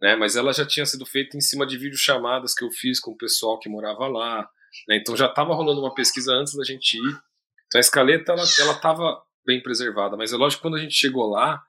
[0.00, 0.14] né?
[0.14, 3.16] Mas ela já tinha sido feita em cima de videochamadas que eu fiz com o
[3.16, 4.48] pessoal que morava lá,
[4.86, 4.96] né?
[4.96, 7.18] Então já estava rolando uma pesquisa antes da gente ir.
[7.66, 10.94] Então a escaleta ela ela estava bem preservada, mas é lógico que quando a gente
[10.94, 11.60] chegou lá,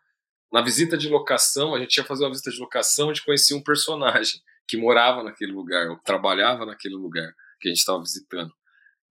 [0.54, 3.58] na visita de locação, a gente ia fazer uma visita de locação, a gente conhecia
[3.58, 8.54] um personagem que morava naquele lugar, ou trabalhava naquele lugar que a gente estava visitando.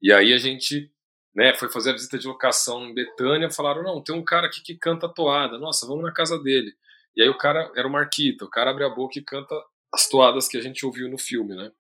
[0.01, 0.93] E aí a gente
[1.35, 4.63] né, foi fazer a visita de locação em Betânia, falaram, não, tem um cara aqui
[4.63, 6.75] que canta toada, nossa, vamos na casa dele.
[7.17, 9.55] E aí o cara, era o Marquita, o cara abre a boca e canta
[9.93, 11.71] as toadas que a gente ouviu no filme, né?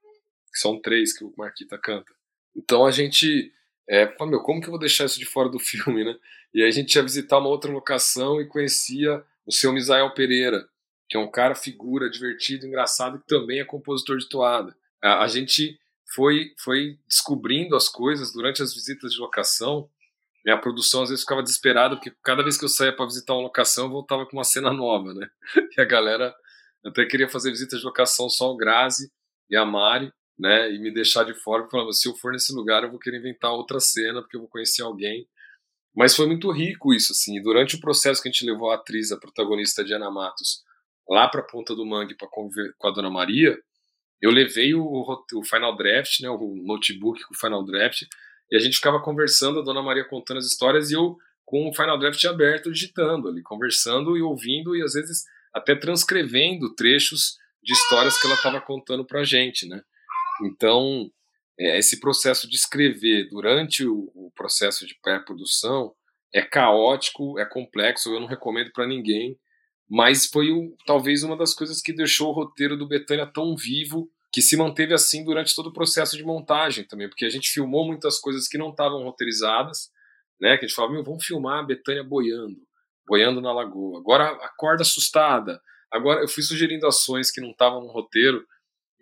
[0.52, 2.12] São três que o Marquita canta.
[2.56, 3.52] Então a gente,
[3.88, 6.16] é, falou, meu, como que eu vou deixar isso de fora do filme, né?
[6.52, 10.68] E aí a gente ia visitar uma outra locação e conhecia o seu Misael Pereira,
[11.08, 14.76] que é um cara figura, divertido, engraçado, que também é compositor de toada.
[15.02, 15.78] A, a gente
[16.14, 19.88] foi, foi descobrindo as coisas durante as visitas de locação.
[20.44, 23.42] Minha produção às vezes ficava desesperada, porque cada vez que eu saía para visitar uma
[23.42, 25.28] locação, eu voltava com uma cena nova, né?
[25.76, 26.34] E a galera
[26.84, 29.10] até queria fazer visitas de locação só o Grazi
[29.50, 30.72] e a Mari, né?
[30.72, 33.52] E me deixar de fora, falando: se eu for nesse lugar, eu vou querer inventar
[33.52, 35.28] outra cena, porque eu vou conhecer alguém.
[35.94, 37.36] Mas foi muito rico isso, assim.
[37.36, 40.62] E durante o processo que a gente levou a atriz, a protagonista Diana Matos,
[41.08, 43.58] lá para a Ponta do Mangue para conviver com a Dona Maria,
[44.20, 48.02] eu levei o, o, Final Draft, né, o notebook com o Final Draft,
[48.50, 51.74] e a gente ficava conversando, a Dona Maria contando as histórias e eu com o
[51.74, 57.72] Final Draft aberto, digitando ali, conversando e ouvindo e às vezes até transcrevendo trechos de
[57.72, 59.82] histórias que ela estava contando para a gente, né?
[60.44, 61.10] Então,
[61.58, 65.92] é, esse processo de escrever durante o, o processo de pré-produção
[66.32, 69.36] é caótico, é complexo, eu não recomendo para ninguém,
[69.90, 74.08] mas foi o, talvez uma das coisas que deixou o roteiro do Betânia tão vivo,
[74.32, 77.84] que se manteve assim durante todo o processo de montagem também, porque a gente filmou
[77.84, 79.90] muitas coisas que não estavam roteirizadas,
[80.40, 80.56] né?
[80.56, 82.56] Que a gente falava, meu, vamos filmar a Betânia boiando,
[83.04, 83.98] boiando na lagoa.
[83.98, 85.60] Agora acorda assustada.
[85.90, 88.46] Agora eu fui sugerindo ações que não estavam no roteiro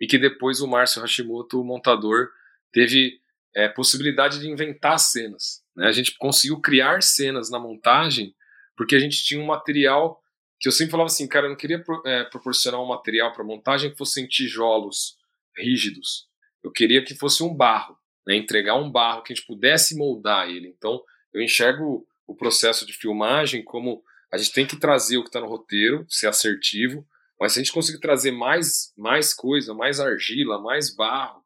[0.01, 2.29] e que depois o Márcio Hashimoto, o montador,
[2.73, 3.19] teve
[3.55, 5.63] é, possibilidade de inventar cenas.
[5.75, 5.87] Né?
[5.87, 8.33] A gente conseguiu criar cenas na montagem
[8.75, 10.19] porque a gente tinha um material
[10.59, 13.91] que eu sempre falava assim, cara, eu não queria é, proporcionar um material para montagem
[13.91, 15.17] que fossem tijolos
[15.57, 16.27] rígidos.
[16.63, 18.35] Eu queria que fosse um barro, né?
[18.35, 20.67] entregar um barro que a gente pudesse moldar ele.
[20.67, 21.01] Então,
[21.33, 25.39] eu enxergo o processo de filmagem como a gente tem que trazer o que está
[25.39, 27.07] no roteiro, ser assertivo,
[27.39, 31.41] mas se a gente conseguir trazer mais, mais coisa, mais argila, mais barro,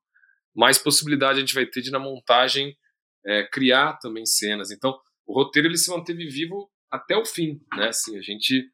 [0.56, 2.76] mais possibilidade a gente vai ter de na montagem
[3.26, 4.71] é, criar também cenas.
[4.71, 7.89] Então, o roteiro ele se manteve vivo até o fim, né?
[7.89, 8.69] Assim, a gente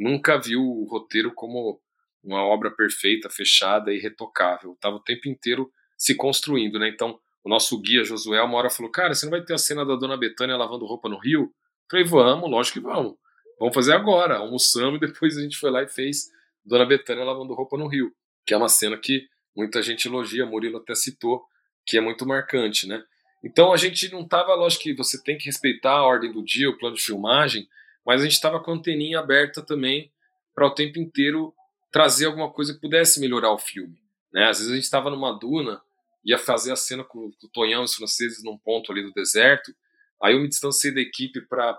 [0.00, 1.78] nunca viu o roteiro como
[2.24, 4.76] uma obra perfeita, fechada e retocável.
[4.80, 6.88] Tava o tempo inteiro se construindo, né?
[6.88, 9.84] Então, o nosso guia Josué uma hora falou: "Cara, você não vai ter a cena
[9.84, 11.52] da dona Betânia lavando roupa no rio?" Eu
[11.90, 13.14] falei: "Vamos, lógico que vamos.
[13.58, 16.30] Vamos fazer agora." Almoçamos e depois a gente foi lá e fez
[16.64, 18.12] Dona Betânia lavando roupa no rio,
[18.46, 21.42] que é uma cena que muita gente elogia, Murilo até citou,
[21.86, 23.02] que é muito marcante, né?
[23.42, 26.68] Então a gente não tava, lógico que você tem que respeitar a ordem do dia,
[26.68, 27.66] o plano de filmagem,
[28.10, 30.12] mas a gente estava com a anteninha aberta também
[30.52, 31.54] para o tempo inteiro
[31.92, 34.02] trazer alguma coisa que pudesse melhorar o filme.
[34.32, 34.48] Né?
[34.48, 35.80] Às vezes a gente estava numa duna,
[36.24, 39.12] ia fazer a cena com, com o Tonhão e os franceses num ponto ali do
[39.12, 39.72] deserto,
[40.20, 41.78] aí eu me distanciei da equipe para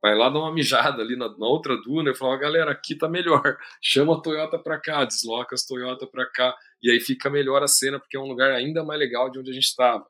[0.00, 3.08] vai lá dar uma mijada ali na, na outra duna e fala, galera, aqui tá
[3.08, 7.60] melhor, chama a Toyota para cá, desloca as Toyota para cá, e aí fica melhor
[7.60, 10.06] a cena, porque é um lugar ainda mais legal de onde a gente estava.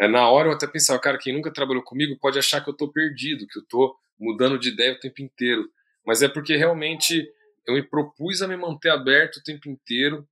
[0.00, 2.76] É, na hora eu até pensava, cara, quem nunca trabalhou comigo pode achar que eu
[2.76, 5.68] tô perdido, que eu tô mudando de ideia o tempo inteiro.
[6.06, 7.28] Mas é porque realmente
[7.66, 10.26] eu me propus a me manter aberto o tempo inteiro,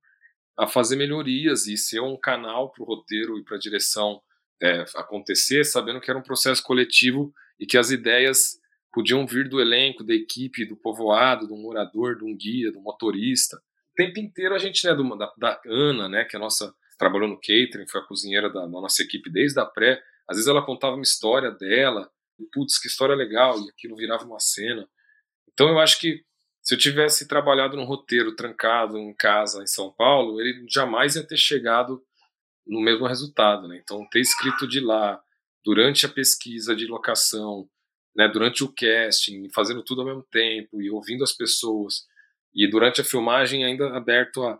[0.57, 4.21] a fazer melhorias e ser um canal para o roteiro e para a direção
[4.61, 8.57] é, acontecer, sabendo que era um processo coletivo e que as ideias
[8.93, 13.57] podiam vir do elenco, da equipe, do povoado, do morador, de um guia, do motorista.
[13.57, 16.73] O tempo inteiro a gente, né, do, da, da, Ana, né, que é a nossa
[16.97, 20.01] trabalhou no catering, foi a cozinheira da, da nossa equipe desde a pré.
[20.29, 22.09] Às vezes ela contava uma história dela,
[22.53, 24.87] putz, que história legal, e aquilo virava uma cena.
[25.51, 26.23] Então eu acho que
[26.61, 31.25] se eu tivesse trabalhado num roteiro trancado em casa em São Paulo, ele jamais ia
[31.25, 32.03] ter chegado
[32.65, 33.79] no mesmo resultado, né?
[33.81, 35.21] Então ter escrito de lá
[35.63, 37.69] durante a pesquisa de locação,
[38.15, 42.05] né, durante o casting, fazendo tudo ao mesmo tempo e ouvindo as pessoas
[42.53, 44.59] e durante a filmagem ainda aberto a,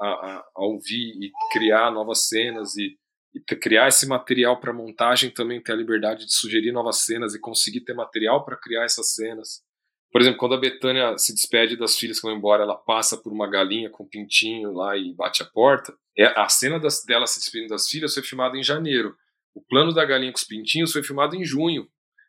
[0.00, 2.97] a, a ouvir e criar novas cenas e
[3.34, 7.40] e criar esse material para montagem também ter a liberdade de sugerir novas cenas e
[7.40, 9.62] conseguir ter material para criar essas cenas.
[10.10, 13.30] Por exemplo, quando a Betânia se despede das filhas que vão embora, ela passa por
[13.32, 15.94] uma galinha com um pintinho lá e bate a porta.
[16.16, 19.14] É, a cena das, dela se despedindo das filhas foi filmada em janeiro.
[19.54, 21.86] O plano da galinha com os pintinhos foi filmado em junho.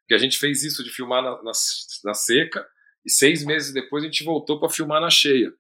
[0.08, 1.52] Que a gente fez isso de filmar na, na,
[2.04, 2.68] na seca
[3.06, 5.54] e seis meses depois a gente voltou para filmar na cheia.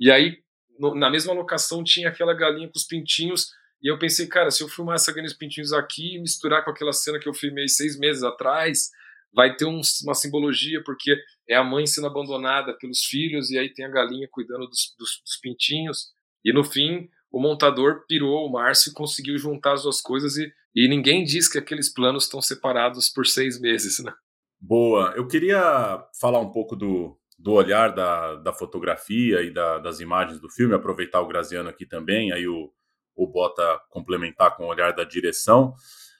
[0.00, 0.38] E aí,
[0.78, 3.50] no, na mesma locação, tinha aquela galinha com os pintinhos
[3.82, 6.92] e eu pensei, cara, se eu filmar essa Galinhos Pintinhos aqui e misturar com aquela
[6.92, 8.90] cena que eu filmei seis meses atrás,
[9.32, 11.16] vai ter um, uma simbologia, porque
[11.48, 15.20] é a mãe sendo abandonada pelos filhos e aí tem a galinha cuidando dos, dos,
[15.24, 16.08] dos pintinhos.
[16.44, 20.88] E no fim, o montador pirou, o Márcio conseguiu juntar as duas coisas e, e
[20.88, 24.12] ninguém diz que aqueles planos estão separados por seis meses, né?
[24.60, 25.12] Boa.
[25.16, 30.40] Eu queria falar um pouco do, do olhar da, da fotografia e da, das imagens
[30.40, 32.72] do filme, aproveitar o Graziano aqui também, aí o,
[33.18, 35.74] o Bota complementar com o olhar da direção.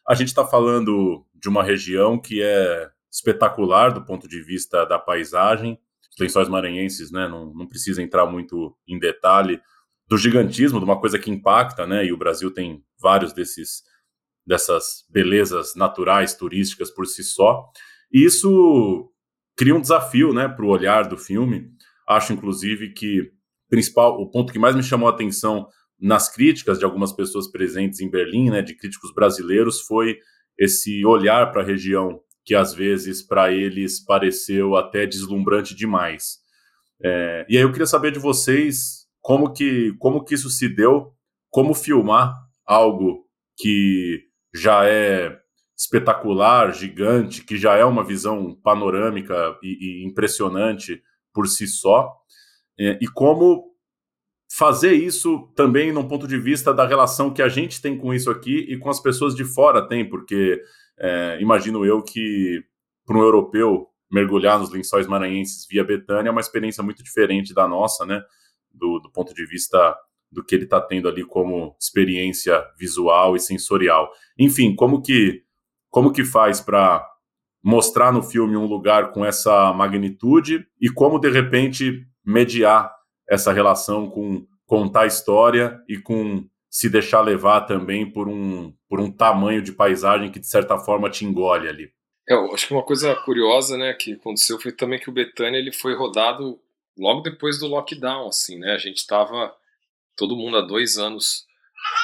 [0.06, 4.98] A gente está falando de uma região que é espetacular do ponto de vista da
[4.98, 5.78] paisagem.
[6.12, 9.60] Os lençóis maranhenses, né, não, não precisa entrar muito em detalhe
[10.08, 13.82] do gigantismo, de uma coisa que impacta, né, e o Brasil tem vários desses
[14.44, 17.66] dessas belezas naturais turísticas por si só.
[18.10, 19.12] E isso
[19.54, 21.68] cria um desafio, né, para o olhar do filme.
[22.08, 23.30] Acho, inclusive, que
[23.68, 25.68] principal, o ponto que mais me chamou a atenção
[26.00, 30.18] nas críticas de algumas pessoas presentes em Berlim, né, de críticos brasileiros, foi
[30.58, 36.38] esse olhar para a região que às vezes para eles pareceu até deslumbrante demais.
[37.02, 41.12] É, e aí eu queria saber de vocês como que como que isso se deu,
[41.50, 42.34] como filmar
[42.66, 43.26] algo
[43.56, 44.24] que
[44.54, 45.38] já é
[45.76, 52.16] espetacular, gigante, que já é uma visão panorâmica e, e impressionante por si só,
[52.80, 53.67] é, e como
[54.50, 58.30] fazer isso também num ponto de vista da relação que a gente tem com isso
[58.30, 60.62] aqui e com as pessoas de fora tem, porque
[60.98, 62.64] é, imagino eu que
[63.04, 67.68] para um europeu mergulhar nos lençóis maranhenses via Betânia é uma experiência muito diferente da
[67.68, 68.22] nossa, né?
[68.72, 69.96] Do, do ponto de vista
[70.30, 74.10] do que ele está tendo ali como experiência visual e sensorial.
[74.38, 75.42] Enfim, como que
[75.90, 77.06] como que faz para
[77.62, 82.97] mostrar no filme um lugar com essa magnitude e como de repente mediar
[83.28, 89.10] essa relação com contar história e com se deixar levar também por um por um
[89.10, 91.92] tamanho de paisagem que de certa forma te engole ali.
[92.28, 95.58] É, eu acho que uma coisa curiosa, né, que aconteceu foi também que o Betânia
[95.58, 96.60] ele foi rodado
[96.96, 98.72] logo depois do lockdown, assim, né?
[98.72, 99.54] A gente estava
[100.16, 101.46] todo mundo há dois anos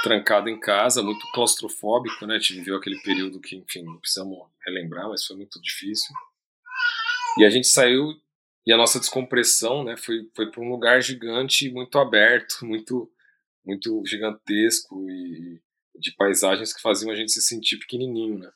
[0.02, 2.36] trancado em casa, muito claustrofóbico, né?
[2.36, 6.14] A gente viveu aquele período que, enfim, não precisamos relembrar, mas foi muito difícil.
[7.38, 8.14] E a gente saiu
[8.66, 13.10] e a nossa descompressão, né, foi foi para um lugar gigante, muito aberto, muito
[13.64, 15.60] muito gigantesco e
[15.98, 18.50] de paisagens que faziam a gente se sentir pequenininho, né?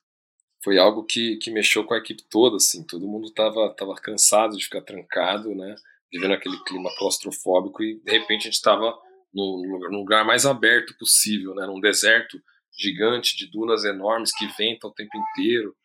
[0.62, 4.56] Foi algo que, que mexeu com a equipe toda, assim, todo mundo tava, tava cansado
[4.56, 5.74] de ficar trancado, né?
[6.12, 8.98] Vivendo aquele clima claustrofóbico e de repente a gente estava
[9.32, 11.66] no, no, lugar mais aberto possível, né?
[11.66, 12.42] Num deserto
[12.76, 15.76] gigante de dunas enormes que ventam o tempo inteiro,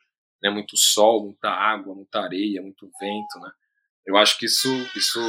[0.41, 0.49] né?
[0.49, 3.51] Muito sol, muita água, muita areia, muito vento, né?
[4.05, 5.19] Eu acho que isso, isso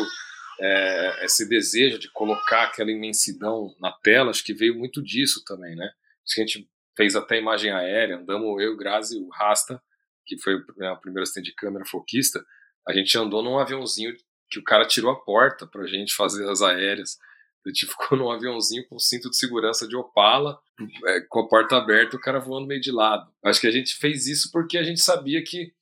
[0.60, 5.74] é, esse desejo de colocar aquela imensidão na tela, acho que veio muito disso também,
[5.74, 5.86] né?
[5.86, 9.82] A gente fez até imagem aérea, andamos eu, Grazi, o Rasta,
[10.24, 12.44] que foi né, o primeiro assistente de câmera foquista,
[12.86, 14.14] a gente andou num aviãozinho
[14.50, 17.18] que o cara tirou a porta pra gente fazer as aéreas.
[17.64, 20.58] A gente ficou num aviãozinho com cinto de segurança de Opala,
[21.06, 23.30] é, com a porta aberta, o cara voando meio de lado.
[23.42, 25.72] Acho que a gente fez isso porque a gente sabia que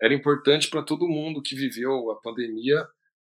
[0.00, 2.86] era importante para todo mundo que viveu a pandemia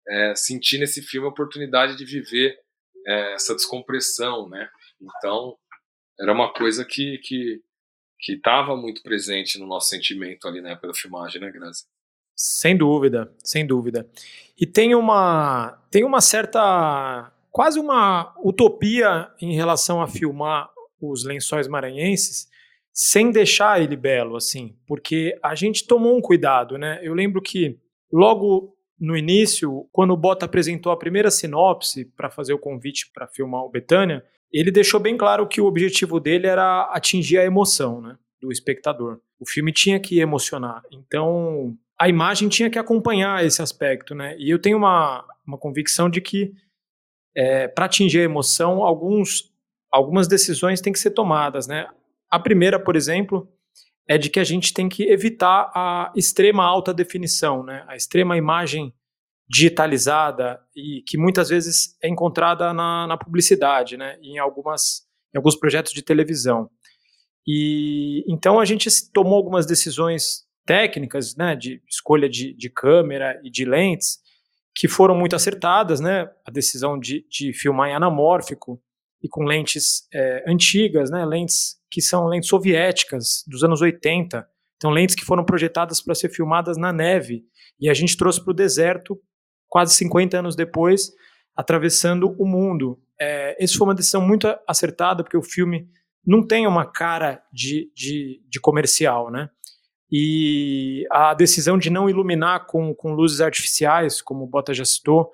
[0.08, 2.58] é, sentir nesse filme a oportunidade de viver
[3.06, 4.70] é, essa descompressão, né?
[5.02, 5.58] Então,
[6.20, 7.62] era uma coisa que que
[8.20, 11.86] que estava muito presente no nosso sentimento ali na época da filmagem, né, Grazi?
[12.36, 14.10] Sem dúvida, sem dúvida.
[14.60, 21.68] E tem uma tem uma certa quase uma utopia em relação a filmar os lençóis
[21.68, 22.50] maranhenses
[23.00, 27.00] sem deixar ele belo assim, porque a gente tomou um cuidado, né?
[27.04, 27.78] Eu lembro que
[28.12, 33.28] logo no início, quando o Bota apresentou a primeira sinopse para fazer o convite para
[33.28, 38.02] filmar o Betânia, ele deixou bem claro que o objetivo dele era atingir a emoção
[38.02, 39.20] né, do espectador.
[39.40, 40.82] O filme tinha que emocionar.
[40.92, 44.16] Então, a imagem tinha que acompanhar esse aspecto.
[44.16, 44.36] Né?
[44.40, 46.52] E eu tenho uma, uma convicção de que,
[47.36, 49.54] é, para atingir a emoção, alguns,
[49.92, 51.68] algumas decisões têm que ser tomadas.
[51.68, 51.88] Né?
[52.30, 53.48] A primeira, por exemplo,
[54.08, 57.86] é de que a gente tem que evitar a extrema alta definição, né?
[57.88, 58.94] a extrema imagem
[59.50, 65.56] digitalizada e que muitas vezes é encontrada na, na publicidade, né, em algumas em alguns
[65.56, 66.70] projetos de televisão.
[67.46, 73.50] E então a gente tomou algumas decisões técnicas, né, de escolha de, de câmera e
[73.50, 74.20] de lentes
[74.76, 78.82] que foram muito acertadas, né, a decisão de, de filmar em anamórfico
[79.24, 84.92] e com lentes é, antigas, né, lentes que são lentes soviéticas dos anos 80, então
[84.92, 87.46] lentes que foram projetadas para ser filmadas na neve
[87.80, 89.20] e a gente trouxe para o deserto
[89.68, 91.12] quase 50 anos depois,
[91.56, 93.00] atravessando o mundo.
[93.20, 95.88] É, essa foi uma decisão muito acertada, porque o filme
[96.26, 99.50] não tem uma cara de, de, de, comercial, né?
[100.12, 105.32] E a decisão de não iluminar com, com luzes artificiais, como o Bota já citou,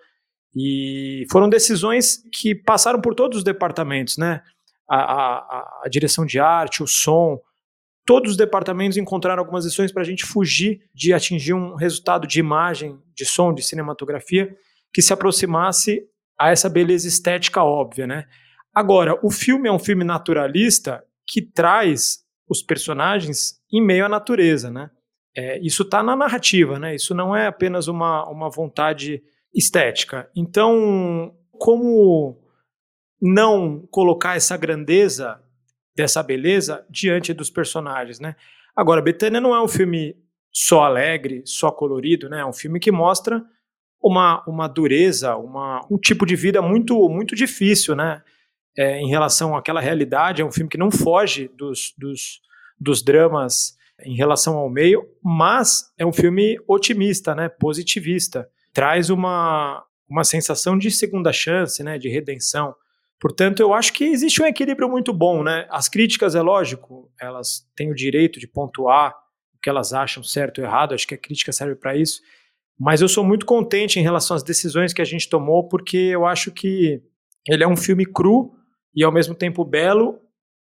[0.55, 4.41] e foram decisões que passaram por todos os departamentos, né?
[4.89, 7.39] A, a, a direção de arte, o som,
[8.05, 12.39] todos os departamentos encontraram algumas lições para a gente fugir de atingir um resultado de
[12.39, 14.55] imagem, de som, de cinematografia
[14.93, 16.03] que se aproximasse
[16.39, 18.25] a essa beleza estética óbvia, né?
[18.73, 24.69] Agora, o filme é um filme naturalista que traz os personagens em meio à natureza,
[24.69, 24.89] né?
[25.35, 26.93] É, isso está na narrativa, né?
[26.93, 29.23] Isso não é apenas uma, uma vontade
[29.53, 30.29] estética.
[30.35, 32.42] Então, como
[33.25, 35.41] não colocar essa grandeza
[35.95, 38.35] dessa beleza diante dos personagens, né?
[38.75, 40.17] Agora, Betânia não é um filme
[40.51, 42.41] só alegre, só colorido, né?
[42.41, 43.41] É um filme que mostra
[44.01, 48.21] uma, uma dureza, uma, um tipo de vida muito muito difícil, né?
[48.77, 52.41] É, em relação àquela realidade, é um filme que não foge dos, dos,
[52.77, 57.47] dos dramas em relação ao meio, mas é um filme otimista, né?
[57.47, 61.97] Positivista, traz uma uma sensação de segunda chance, né?
[61.97, 62.75] De redenção.
[63.23, 65.65] Portanto, eu acho que existe um equilíbrio muito bom, né?
[65.69, 69.15] As críticas, é lógico, elas têm o direito de pontuar
[69.55, 72.19] o que elas acham certo ou errado, acho que a crítica serve para isso,
[72.77, 76.25] mas eu sou muito contente em relação às decisões que a gente tomou, porque eu
[76.25, 77.01] acho que
[77.47, 78.51] ele é um filme cru
[78.93, 80.19] e ao mesmo tempo belo,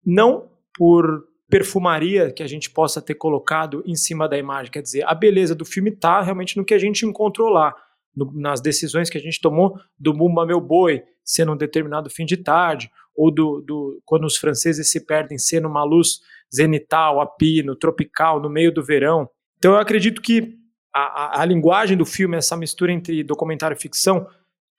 [0.06, 4.70] não por perfumaria que a gente possa ter colocado em cima da imagem.
[4.70, 7.74] Quer dizer, a beleza do filme está realmente no que a gente encontrou lá,
[8.14, 12.26] no, nas decisões que a gente tomou do Bumba Meu Boi ser num determinado fim
[12.26, 16.22] de tarde, ou do, do quando os franceses se perdem ser numa luz
[16.54, 19.30] zenital, a pino, tropical, no meio do verão.
[19.60, 20.58] Então eu acredito que
[20.92, 24.28] a, a, a linguagem do filme, essa mistura entre documentário e ficção,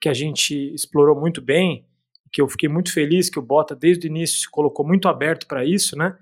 [0.01, 1.87] que a gente explorou muito bem,
[2.33, 5.47] que eu fiquei muito feliz que o Bota desde o início se colocou muito aberto
[5.47, 6.19] para isso, né?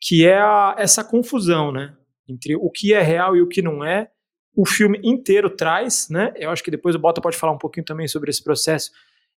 [0.00, 1.94] Que é a, essa confusão, né?
[2.28, 4.10] Entre o que é real e o que não é.
[4.56, 6.32] O filme inteiro traz, né?
[6.34, 8.90] Eu acho que depois o Bota pode falar um pouquinho também sobre esse processo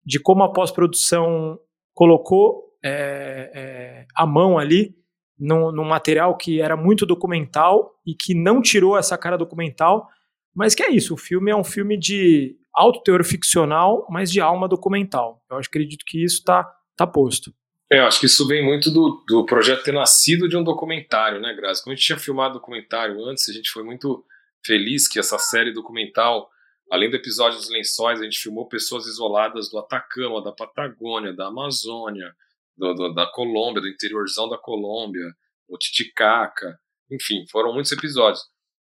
[0.05, 1.59] de como a pós-produção
[1.93, 4.95] colocou é, é, a mão ali
[5.37, 10.07] num, num material que era muito documental e que não tirou essa cara documental,
[10.55, 14.39] mas que é isso, o filme é um filme de alto teor ficcional, mas de
[14.39, 15.43] alma documental.
[15.49, 17.53] Eu acredito que isso está tá posto.
[17.91, 21.41] É, eu acho que isso vem muito do, do projeto ter nascido de um documentário,
[21.41, 21.83] né, Grazi?
[21.83, 24.23] Como a gente tinha filmado documentário antes, a gente foi muito
[24.65, 26.49] feliz que essa série documental,
[26.91, 31.47] além do episódio dos lençóis, a gente filmou pessoas isoladas do Atacama, da Patagônia, da
[31.47, 32.35] Amazônia,
[32.75, 35.25] do, do, da Colômbia, do interiorzão da Colômbia,
[35.69, 36.77] o Titicaca,
[37.09, 38.43] enfim, foram muitos episódios.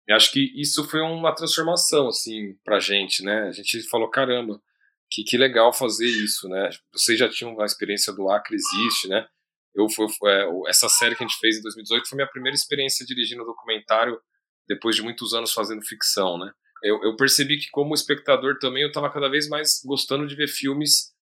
[0.05, 3.47] E acho que isso foi uma transformação, assim, pra gente, né?
[3.47, 4.61] A gente falou, caramba,
[5.09, 6.69] que, que legal fazer isso, né?
[6.91, 9.25] Vocês já tinham a experiência do Acre Existe, né?
[9.73, 9.87] Eu,
[10.25, 14.19] é, essa série que a gente fez em 2018 foi minha primeira experiência dirigindo documentário
[14.67, 16.51] depois de muitos anos fazendo ficção, né?
[16.83, 20.47] Eu, eu percebi que como espectador também eu estava cada vez mais gostando de ver
[20.47, 21.13] filmes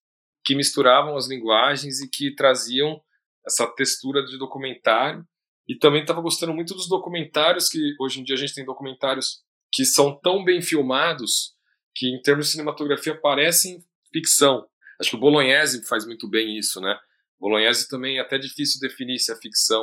[0.44, 3.00] que misturavam as linguagens e que traziam
[3.46, 5.24] essa textura de documentário
[5.68, 9.42] e também estava gostando muito dos documentários, que hoje em dia a gente tem documentários
[9.72, 11.56] que são tão bem filmados
[11.96, 13.80] que, em termos de cinematografia, parecem
[14.12, 14.68] ficção.
[15.00, 16.98] Acho que o Bolognese faz muito bem isso, né?
[17.40, 19.82] Bolognese também é até difícil definir se é ficção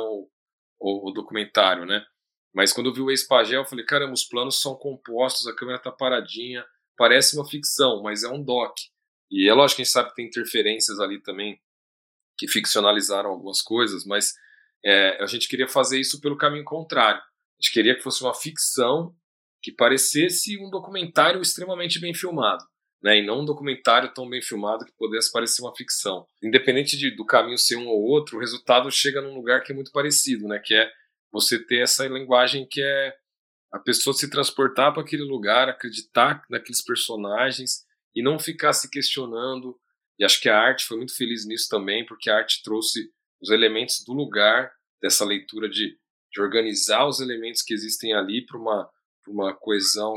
[0.79, 2.05] ou, ou, documentário, né?
[2.53, 5.79] Mas quando eu vi o ex-pagel, eu falei, caramba, os planos são compostos, a câmera
[5.79, 6.65] tá paradinha,
[6.97, 8.75] parece uma ficção, mas é um doc.
[9.31, 11.59] E é lógico que a gente sabe que tem interferências ali também
[12.37, 14.33] que ficcionalizaram algumas coisas, mas
[14.83, 17.19] é, a gente queria fazer isso pelo caminho contrário.
[17.19, 19.13] A gente queria que fosse uma ficção
[19.61, 22.63] que parecesse um documentário extremamente bem filmado.
[23.01, 26.27] Né, e não um documentário tão bem filmado que pudesse parecer uma ficção.
[26.43, 29.75] Independente de, do caminho ser um ou outro, o resultado chega num lugar que é
[29.75, 30.91] muito parecido, né, que é
[31.31, 33.15] você ter essa linguagem que é
[33.71, 39.79] a pessoa se transportar para aquele lugar, acreditar naqueles personagens e não ficar se questionando.
[40.17, 43.11] E acho que a arte foi muito feliz nisso também, porque a arte trouxe
[43.41, 44.71] os elementos do lugar,
[45.01, 45.97] dessa leitura de,
[46.31, 48.89] de organizar os elementos que existem ali para uma,
[49.27, 50.13] uma coesão,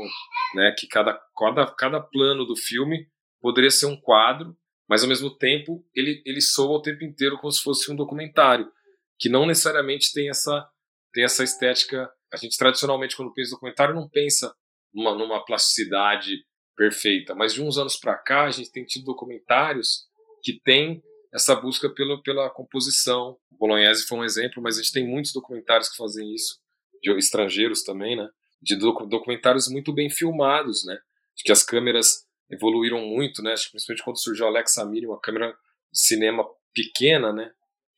[0.55, 3.07] né, que cada, cada, cada plano do filme
[3.39, 4.57] poderia ser um quadro,
[4.89, 8.69] mas ao mesmo tempo ele, ele soa o tempo inteiro como se fosse um documentário,
[9.17, 10.67] que não necessariamente tem essa,
[11.13, 12.09] tem essa estética.
[12.33, 14.53] A gente tradicionalmente, quando pensa em documentário, não pensa
[14.93, 16.43] numa, numa plasticidade
[16.75, 20.07] perfeita, mas de uns anos para cá a gente tem tido documentários
[20.41, 21.01] que têm
[21.31, 23.37] essa busca pela, pela composição.
[23.51, 26.59] O Bolognese foi um exemplo, mas a gente tem muitos documentários que fazem isso,
[27.01, 28.27] de estrangeiros também, né?
[28.61, 30.97] De documentários muito bem filmados, né?
[31.35, 33.53] De que as câmeras evoluíram muito, né?
[33.71, 35.55] Principalmente quando surgiu a Alexa Mini, uma câmera
[35.91, 37.51] cinema pequena, né?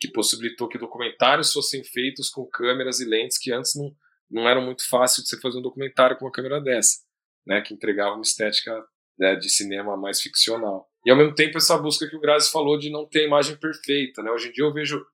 [0.05, 3.95] Que possibilitou que documentários fossem feitos com câmeras e lentes que antes não,
[4.29, 6.99] não eram muito fácil de você fazer um documentário com uma câmera dessa,
[7.45, 7.61] né?
[7.61, 8.85] Que entregava uma estética
[9.17, 10.87] né, de cinema mais ficcional.
[11.05, 14.21] E ao mesmo tempo essa busca que o Grazi falou de não ter imagem perfeita,
[14.21, 14.29] né?
[14.31, 15.05] Hoje em dia eu vejo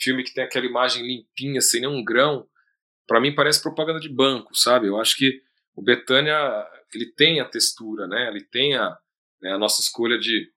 [0.00, 2.48] filme que tem aquela imagem limpinha, sem nenhum grão,
[3.06, 4.86] para mim parece propaganda de banco, sabe?
[4.86, 5.42] Eu acho que
[5.74, 6.36] o Betânia,
[6.94, 8.28] ele tem a textura, né?
[8.28, 8.96] Ele tem a,
[9.42, 10.50] né, a nossa escolha de,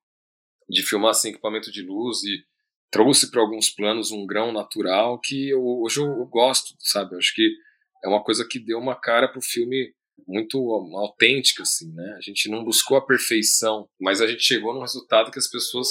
[0.69, 2.45] de filmar sem equipamento de luz e
[2.91, 7.13] trouxe para alguns planos um grão natural que eu, hoje eu, gosto, sabe?
[7.15, 7.49] Eu acho que
[8.03, 9.93] é uma coisa que deu uma cara pro filme
[10.27, 10.57] muito
[10.97, 12.15] autêntica, assim, né?
[12.17, 15.87] A gente não buscou a perfeição, mas a gente chegou num resultado que as pessoas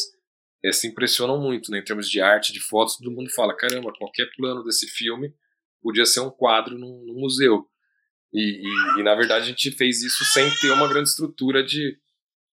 [0.62, 1.78] é, se impressionam muito, né?
[1.78, 5.34] Em termos de arte, de fotos, todo mundo fala, caramba, qualquer plano desse filme
[5.82, 7.66] podia ser um quadro num, num museu.
[8.32, 11.98] E, e, e, na verdade a gente fez isso sem ter uma grande estrutura de,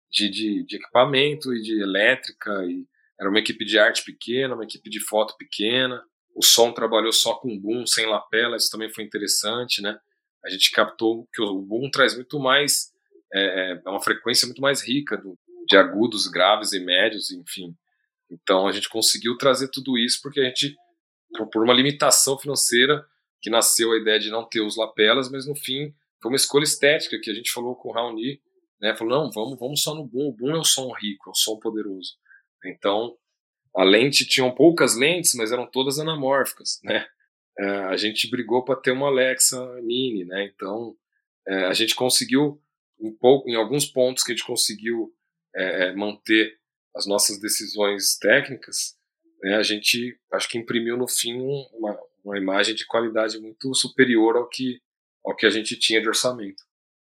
[0.09, 2.51] de, de, de equipamento e de elétrica.
[2.65, 2.87] E
[3.19, 6.03] era uma equipe de arte pequena, uma equipe de foto pequena.
[6.35, 9.99] O som trabalhou só com boom, sem lapela, isso também foi interessante, né?
[10.47, 12.91] a gente captou que o boom traz muito mais,
[13.33, 15.37] é, é, é uma frequência muito mais rica do,
[15.67, 17.75] de agudos, graves e médios, enfim.
[18.31, 20.75] Então a gente conseguiu trazer tudo isso porque a gente,
[21.51, 23.05] por uma limitação financeira,
[23.41, 26.63] que nasceu a ideia de não ter os lapelas, mas no fim foi uma escolha
[26.63, 28.41] estética que a gente falou com o Raoni,
[28.81, 28.95] né?
[28.95, 30.29] Falou, não, vamos, vamos só no boom.
[30.29, 32.15] O boom é o som rico, é o som poderoso.
[32.65, 33.15] Então,
[33.75, 37.05] a lente tinham poucas lentes, mas eram todas anamórficas, né?
[37.59, 40.45] é, a gente brigou para ter uma Alexa Mini, né?
[40.53, 40.95] Então
[41.47, 42.61] é, a gente conseguiu
[42.99, 45.13] um pouco, em alguns pontos que a gente conseguiu
[45.55, 46.57] é, é manter
[46.95, 48.95] as nossas decisões técnicas,
[49.41, 51.39] né, a gente acho que imprimiu no fim
[51.73, 54.81] uma, uma imagem de qualidade muito superior ao que,
[55.23, 56.63] ao que a gente tinha de orçamento.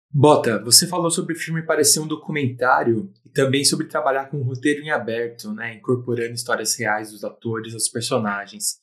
[0.09, 4.43] Bota, você falou sobre o filme parecer um documentário e também sobre trabalhar com um
[4.43, 8.79] roteiro em aberto, né, incorporando histórias reais dos atores, dos personagens.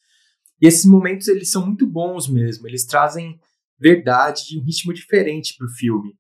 [0.61, 3.41] E esses momentos eles são muito bons mesmo, eles trazem
[3.79, 6.17] verdade e um ritmo diferente para o filme.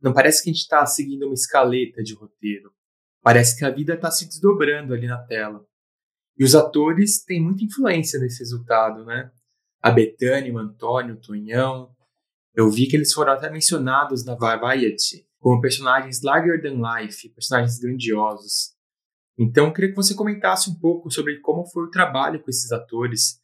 [0.00, 2.72] Não parece que a gente está seguindo uma escaleta de roteiro.
[3.22, 5.64] Parece que a vida está se desdobrando ali na tela.
[6.38, 9.30] E os atores têm muita influência nesse resultado, né?
[9.80, 11.95] A Betânia, o Antônio, o Tonhão.
[12.56, 17.78] Eu vi que eles foram até mencionados na Variety como personagens larger than life, personagens
[17.78, 18.74] grandiosos.
[19.38, 22.72] Então, eu queria que você comentasse um pouco sobre como foi o trabalho com esses
[22.72, 23.40] atores,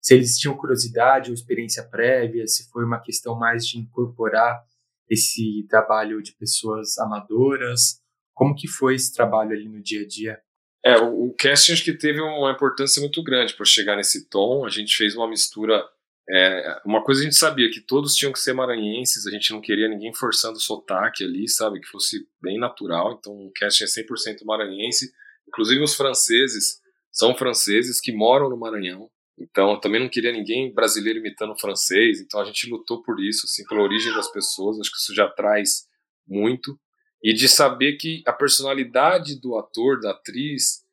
[0.00, 4.64] se eles tinham curiosidade ou experiência prévia, se foi uma questão mais de incorporar
[5.08, 8.00] esse trabalho de pessoas amadoras,
[8.34, 10.40] como que foi esse trabalho ali no dia a dia?
[10.84, 14.66] É, o, casting acho que teve uma importância muito grande para chegar nesse tom.
[14.66, 15.82] A gente fez uma mistura.
[16.28, 19.60] É, uma coisa a gente sabia que todos tinham que ser maranhenses, a gente não
[19.60, 21.80] queria ninguém forçando o sotaque ali, sabe?
[21.80, 23.18] Que fosse bem natural.
[23.18, 25.12] Então o casting é 100% maranhense.
[25.46, 26.80] Inclusive os franceses
[27.12, 29.10] são franceses que moram no Maranhão.
[29.38, 32.20] Então também não queria ninguém brasileiro imitando francês.
[32.20, 34.80] Então a gente lutou por isso, assim, pela origem das pessoas.
[34.80, 35.86] Acho que isso já traz
[36.26, 36.78] muito
[37.22, 40.84] e de saber que a personalidade do ator, da atriz,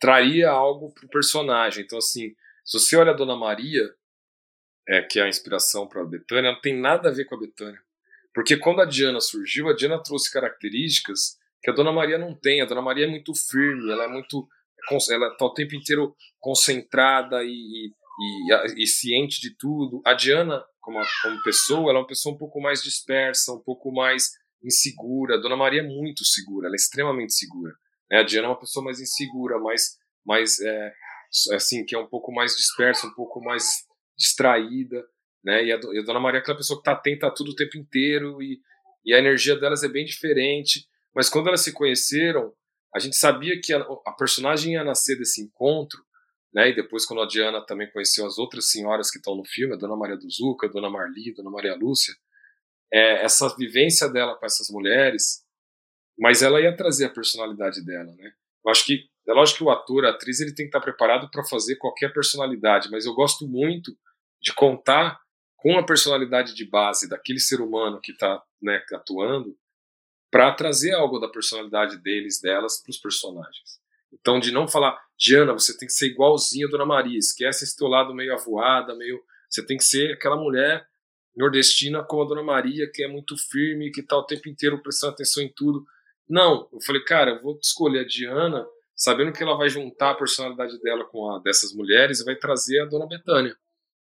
[0.00, 1.84] traria algo para o personagem.
[1.84, 2.32] Então, assim,
[2.64, 3.92] se você olha a Dona Maria,
[4.88, 7.40] é, que é a inspiração para a Betânia, não tem nada a ver com a
[7.40, 7.80] Betânia.
[8.34, 12.60] Porque quando a Diana surgiu, a Diana trouxe características que a Dona Maria não tem.
[12.60, 14.48] A Dona Maria é muito firme, ela é muito.
[15.10, 20.00] Ela está o tempo inteiro concentrada e, e, e, ciente de tudo.
[20.06, 23.92] A Diana, como, como pessoa, ela é uma pessoa um pouco mais dispersa, um pouco
[23.92, 24.30] mais
[24.64, 25.34] insegura.
[25.34, 27.74] A Dona Maria é muito segura, ela é extremamente segura.
[28.10, 28.18] Né?
[28.18, 30.92] A Diana é uma pessoa mais insegura, mais, mais é,
[31.52, 33.84] assim, que é um pouco mais dispersa, um pouco mais
[34.20, 35.04] distraída.
[35.42, 35.64] Né?
[35.64, 37.56] E, a, e a Dona Maria é aquela pessoa que está atenta a tudo o
[37.56, 38.60] tempo inteiro e,
[39.04, 40.86] e a energia delas é bem diferente.
[41.14, 42.52] Mas quando elas se conheceram,
[42.94, 45.98] a gente sabia que a, a personagem ia nascer desse encontro
[46.52, 46.70] né?
[46.70, 49.76] E depois, quando a Diana também conheceu as outras senhoras que estão no filme, a
[49.76, 52.14] Dona Maria do Zuca, a Dona Marli, a Dona Maria Lúcia,
[52.92, 55.44] é, essa vivência dela com essas mulheres,
[56.18, 58.32] mas ela ia trazer a personalidade dela, né?
[58.64, 61.30] Eu acho que é lógico que o ator, a atriz, ele tem que estar preparado
[61.30, 63.92] para fazer qualquer personalidade, mas eu gosto muito
[64.40, 65.20] de contar
[65.56, 69.56] com a personalidade de base daquele ser humano que está né, atuando
[70.30, 73.80] para trazer algo da personalidade deles, delas, para os personagens.
[74.12, 77.76] Então, de não falar, Diana, você tem que ser igualzinha a Dona Maria, esquece esse
[77.76, 79.20] teu lado meio avoada, meio.
[79.48, 80.84] Você tem que ser aquela mulher
[81.36, 85.14] nordestina como a Dona Maria, que é muito firme, que está o tempo inteiro prestando
[85.14, 85.84] atenção em tudo.
[86.28, 90.14] Não, eu falei, cara, eu vou escolher a Diana, sabendo que ela vai juntar a
[90.14, 93.56] personalidade dela com a dessas mulheres e vai trazer a Dona Betânia,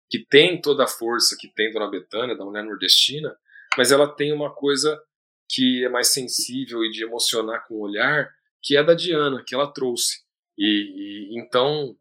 [0.10, 3.36] que tem toda a força que tem Dona Betânia, da mulher nordestina,
[3.78, 5.00] mas ela tem uma coisa
[5.48, 8.30] que é mais sensível e de emocionar com o olhar,
[8.62, 10.22] que é da Diana, que ela trouxe.
[10.58, 11.96] E, e então,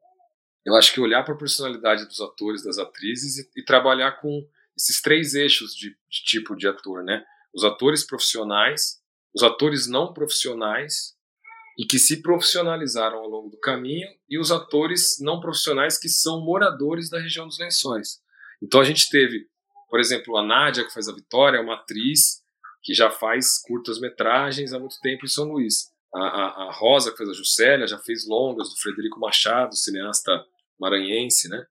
[0.65, 4.47] eu acho que olhar para a personalidade dos atores, das atrizes e, e trabalhar com
[4.77, 7.25] esses três eixos de, de tipo de ator, né?
[7.55, 9.01] Os atores profissionais,
[9.35, 11.17] os atores não profissionais
[11.79, 16.45] e que se profissionalizaram ao longo do caminho e os atores não profissionais que são
[16.45, 18.21] moradores da região dos Lençóis.
[18.61, 19.47] Então a gente teve,
[19.89, 22.43] por exemplo, a Nádia que faz a Vitória, é uma atriz
[22.83, 25.93] que já faz curtas metragens há muito tempo em São Luís.
[26.13, 30.45] A, a, a Rosa que faz a Juscelia já fez longas do Frederico Machado, cineasta
[30.81, 31.65] maranhense, né?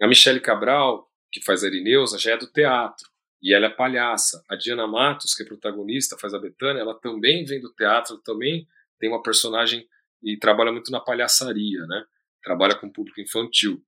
[0.00, 3.10] A Michele Cabral que faz a Irineusa, já é do teatro.
[3.42, 4.44] E ela é palhaça.
[4.48, 8.68] A Diana Matos, que é protagonista, faz a Betânia, ela também vem do teatro, também
[9.02, 9.84] tem uma personagem
[10.22, 12.04] e trabalha muito na palhaçaria, né?
[12.40, 13.82] Trabalha com público infantil.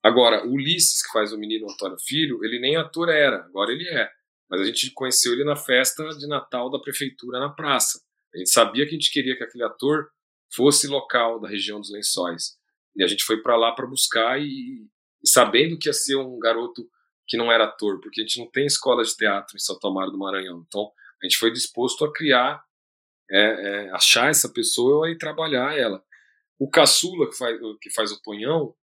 [0.00, 3.88] Agora, o Ulisses, que faz o menino Antônio Filho, ele nem ator era, agora ele
[3.88, 4.08] é.
[4.48, 8.00] Mas a gente conheceu ele na festa de Natal da prefeitura na praça.
[8.32, 10.08] A gente sabia que a gente queria que aquele ator
[10.54, 12.56] fosse local da região dos Lençóis.
[12.94, 16.38] E a gente foi para lá para buscar e, e sabendo que ia ser um
[16.38, 16.88] garoto
[17.26, 20.12] que não era ator, porque a gente não tem escola de teatro em Santo Amaro
[20.12, 20.64] do Maranhão.
[20.66, 22.62] Então, a gente foi disposto a criar,
[23.30, 26.02] é, é, achar essa pessoa e trabalhar ela.
[26.58, 28.74] O caçula, que faz, que faz o Tonhão,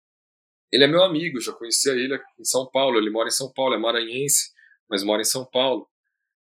[0.71, 3.75] ele é meu amigo, já conhecia ele em São Paulo, ele mora em São Paulo,
[3.75, 4.51] é maranhense,
[4.89, 5.87] mas mora em São Paulo.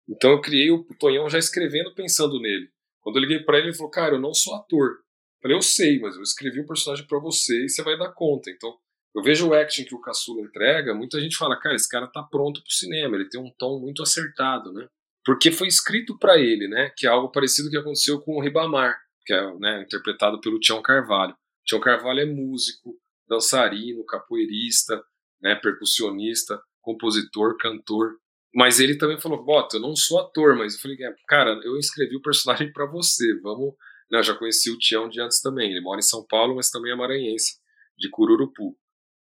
[0.08, 2.70] Então eu criei o Tonhão já escrevendo, pensando nele.
[3.02, 4.90] Quando eu liguei para ele, ele falou, cara, eu não sou ator.
[4.90, 7.98] Eu falei, eu sei, mas eu escrevi o um personagem para você e você vai
[7.98, 8.50] dar conta.
[8.50, 8.76] Então
[9.16, 12.22] eu vejo o acting que o Caçula entrega, muita gente fala, cara, esse cara tá
[12.22, 14.88] pronto pro cinema, ele tem um tom muito acertado, né?
[15.26, 16.92] Porque foi escrito para ele, né?
[16.96, 18.96] Que é algo parecido que aconteceu com o Ribamar,
[19.26, 21.36] que é né, interpretado pelo Tião Carvalho.
[21.66, 22.96] Tião Carvalho é músico,
[23.28, 25.04] dançarino, capoeirista,
[25.42, 28.18] né, percussionista, compositor, cantor.
[28.54, 30.98] Mas ele também falou, Bota, eu não sou ator, mas eu falei,
[31.28, 33.74] cara, eu escrevi o personagem para você, vamos...
[34.10, 36.70] Não, eu já conheci o Tião de antes também, ele mora em São Paulo, mas
[36.70, 37.56] também é maranhense,
[37.98, 38.78] de Cururupu.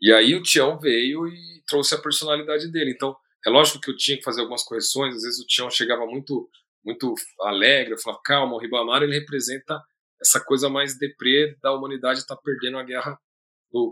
[0.01, 2.92] E aí o Tião veio e trouxe a personalidade dele.
[2.92, 3.16] Então,
[3.47, 6.49] é lógico que eu tinha que fazer algumas correções, às vezes o Tião chegava muito
[6.84, 9.82] muito alegre, eu falava, calma, o Ribamar ele representa
[10.20, 13.18] essa coisa mais deprê da humanidade estar tá perdendo a guerra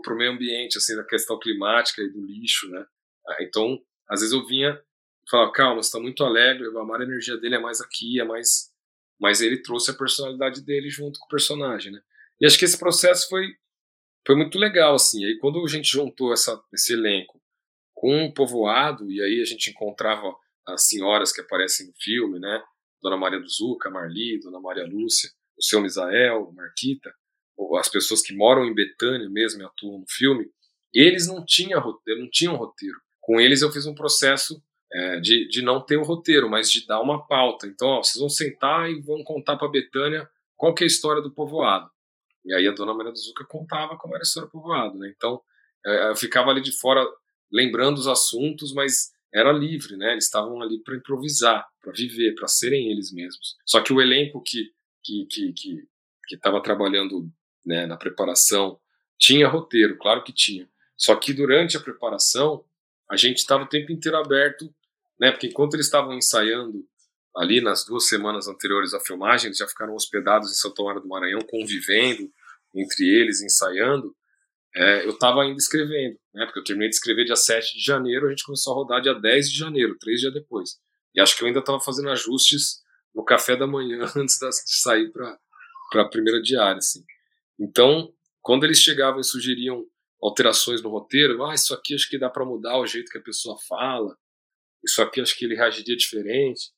[0.03, 2.83] para o meio ambiente, assim, da questão climática e do lixo, né?
[3.27, 3.79] Ah, então,
[4.09, 7.37] às vezes eu vinha e falava, calma, você está muito alegre, o Ribamar, a energia
[7.37, 8.71] dele é mais aqui, é mais...
[9.19, 12.01] Mas ele trouxe a personalidade dele junto com o personagem, né?
[12.39, 13.47] E acho que esse processo foi
[14.25, 15.23] foi muito legal, assim.
[15.25, 17.41] Aí quando a gente juntou essa, esse elenco
[17.97, 20.31] com o povoado, e aí a gente encontrava
[20.67, 22.63] as senhoras que aparecem no filme, né?
[23.01, 27.11] Dona Maria do Zuca, Marli, Dona Maria Lúcia, o seu Misael, Marquita,
[27.79, 30.45] as pessoas que moram em Betânia mesmo e atuam no filme,
[30.93, 32.97] eles não tinham roteiro, não tinham roteiro.
[33.19, 34.61] Com eles eu fiz um processo
[34.93, 37.65] é, de, de não ter o roteiro, mas de dar uma pauta.
[37.65, 41.21] Então, ó, vocês vão sentar e vão contar para Betânia qual que é a história
[41.21, 41.89] do povoado.
[42.45, 45.11] E aí a dona Maria do Zuca contava como era a história do povoado, né?
[45.15, 45.41] Então,
[45.83, 47.03] é, eu ficava ali de fora
[47.51, 50.13] lembrando os assuntos, mas era livre, né?
[50.13, 53.55] Eles estavam ali para improvisar, para viver, para serem eles mesmos.
[53.65, 54.71] Só que o elenco que
[55.03, 55.53] que que
[56.27, 57.31] que estava trabalhando
[57.65, 58.79] né, na preparação
[59.17, 60.69] tinha roteiro, claro que tinha.
[60.95, 62.65] Só que durante a preparação
[63.09, 64.73] a gente estava o tempo inteiro aberto,
[65.19, 65.31] né?
[65.31, 66.85] Porque enquanto eles estavam ensaiando
[67.35, 71.07] ali nas duas semanas anteriores à filmagem, eles já ficaram hospedados em São Tomé do
[71.07, 72.31] Maranhão, convivendo
[72.73, 74.15] entre eles, ensaiando.
[74.77, 78.27] É, eu estava ainda escrevendo, né, porque eu terminei de escrever dia 7 de janeiro,
[78.27, 80.77] a gente começou a rodar dia 10 de janeiro, três dias depois.
[81.15, 82.81] E acho que eu ainda estava fazendo ajustes
[83.13, 86.77] no café da manhã antes de sair para a primeira diária.
[86.77, 87.03] Assim.
[87.59, 89.83] Então, quando eles chegavam e sugeriam
[90.21, 93.23] alterações no roteiro, ah, isso aqui acho que dá para mudar o jeito que a
[93.23, 94.15] pessoa fala,
[94.85, 96.71] isso aqui acho que ele reagiria diferente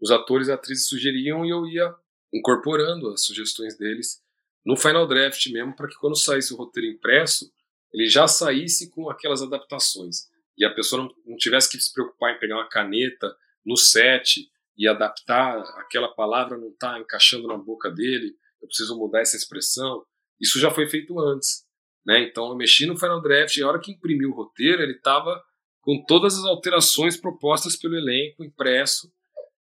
[0.00, 1.94] os atores e atrizes sugeriam e eu ia
[2.32, 4.22] incorporando as sugestões deles
[4.66, 7.50] no final draft mesmo, para que quando saísse o roteiro impresso,
[7.92, 10.28] ele já saísse com aquelas adaptações.
[10.58, 14.50] E a pessoa não, não tivesse que se preocupar em pegar uma caneta no set
[14.76, 20.04] e adaptar aquela palavra não está encaixando na boca dele, eu preciso mudar essa expressão.
[20.40, 21.64] Isso já foi feito antes.
[22.04, 22.22] Né?
[22.22, 25.42] Então eu mexi no Final Draft e a hora que imprimi o roteiro, ele estava
[25.80, 29.10] com todas as alterações propostas pelo elenco impresso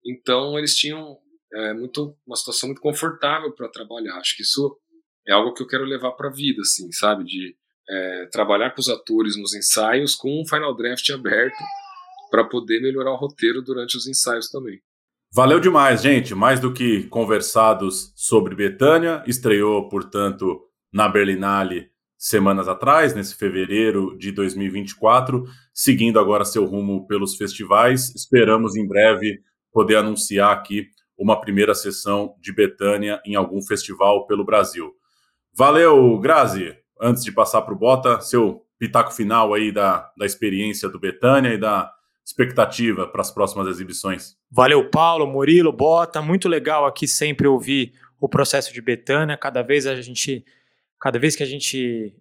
[0.06, 1.18] então eles tinham
[1.52, 4.18] é, muito uma situação muito confortável para trabalhar.
[4.18, 4.78] Acho que isso
[5.28, 7.24] é algo que eu quero levar para a vida, assim, sabe?
[7.24, 7.56] De
[7.90, 11.64] é, trabalhar com os atores nos ensaios com um final draft aberto
[12.30, 14.80] para poder melhorar o roteiro durante os ensaios também.
[15.34, 16.34] Valeu demais, gente.
[16.34, 20.62] Mais do que conversados sobre Betânia, estreou, portanto,
[20.94, 28.16] na Berlinale semanas atrás, nesse fevereiro de 2024, seguindo agora seu rumo pelos festivais.
[28.16, 34.46] Esperamos em breve poder anunciar aqui uma primeira sessão de Betânia em algum festival pelo
[34.46, 34.94] Brasil.
[35.58, 36.76] Valeu, Grazi!
[37.00, 41.54] Antes de passar para o Bota, seu pitaco final aí da, da experiência do Betânia
[41.54, 41.94] e da
[42.26, 44.36] expectativa para as próximas exibições.
[44.52, 46.22] Valeu, Paulo, Murilo, Bota.
[46.22, 49.38] Muito legal aqui sempre ouvir o processo de Betânia.
[49.38, 50.44] Cada vez a gente,
[51.00, 52.16] cada vez que a gente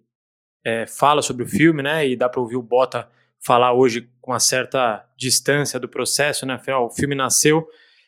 [0.63, 3.09] é, fala sobre o filme, né, e dá para ouvir o Bota
[3.39, 6.59] falar hoje com uma certa distância do processo, né?
[6.79, 7.67] O filme nasceu.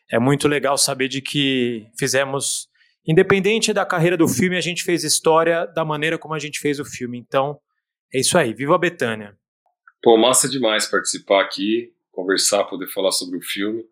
[0.09, 2.69] É muito legal saber de que fizemos,
[3.07, 6.79] independente da carreira do filme, a gente fez história da maneira como a gente fez
[6.79, 7.17] o filme.
[7.17, 7.59] Então,
[8.13, 8.53] é isso aí.
[8.53, 9.37] Viva a Betânia!
[10.01, 13.83] Pô, massa demais participar aqui, conversar, poder falar sobre o filme.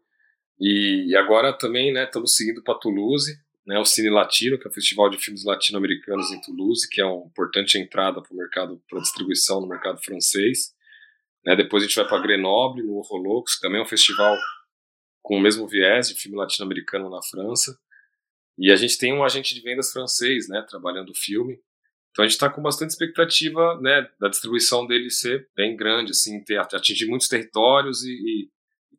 [0.60, 4.70] E, e agora também, né, estamos seguindo para Toulouse, né, o Cine Latino, que é
[4.70, 8.82] o festival de filmes latino-americanos em Toulouse, que é uma importante entrada para o mercado,
[8.90, 10.74] para distribuição no mercado francês.
[11.44, 11.56] Né?
[11.56, 14.36] Depois a gente vai para Grenoble, no Horrolux, que também é um festival
[15.22, 17.78] com o mesmo viés de filme latino-americano na França.
[18.58, 21.60] E a gente tem um agente de vendas francês, né, trabalhando o filme.
[22.12, 26.42] Então a gente está com bastante expectativa, né, da distribuição dele ser bem grande, assim,
[26.44, 28.50] ter, atingir muitos territórios e, e,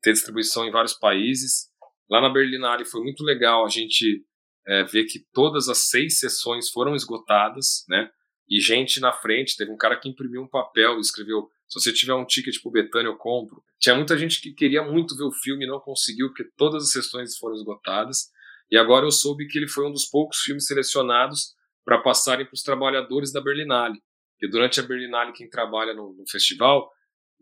[0.03, 1.71] ter distribuição em vários países.
[2.11, 4.25] Lá na Berlinale foi muito legal a gente
[4.67, 8.11] é, ver que todas as seis sessões foram esgotadas, né,
[8.49, 9.57] e gente na frente.
[9.57, 12.71] Teve um cara que imprimiu um papel e escreveu se você tiver um ticket pro
[12.71, 13.63] Betânia, eu compro.
[13.79, 16.93] Tinha muita gente que queria muito ver o filme e não conseguiu, porque todas as
[16.93, 18.31] sessões foram esgotadas.
[18.71, 21.55] E agora eu soube que ele foi um dos poucos filmes selecionados
[21.85, 24.03] para passarem para os trabalhadores da Berlinale.
[24.33, 26.91] Porque durante a Berlinale, quem trabalha no, no festival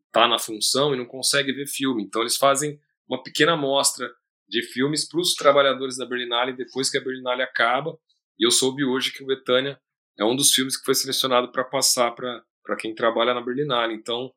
[0.07, 2.05] está na função e não consegue ver filme.
[2.05, 4.13] Então eles fazem uma pequena amostra
[4.49, 7.99] de filmes para os trabalhadores da Berlinale depois que a Berlinale acaba.
[8.39, 9.81] E eu soube hoje que o Betânia
[10.19, 13.95] é um dos filmes que foi selecionado para passar para quem trabalha na Berlinale.
[13.95, 14.33] Então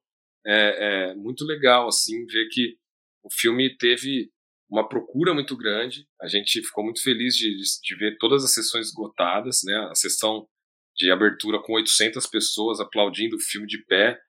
[0.46, 2.78] é, é, muito legal assim ver que
[3.22, 4.32] o filme teve
[4.70, 6.06] uma procura muito grande.
[6.22, 9.76] A gente ficou muito feliz de, de ver todas as sessões esgotadas, né?
[9.90, 10.48] A sessão
[10.96, 14.20] de abertura com 800 pessoas aplaudindo o filme de pé.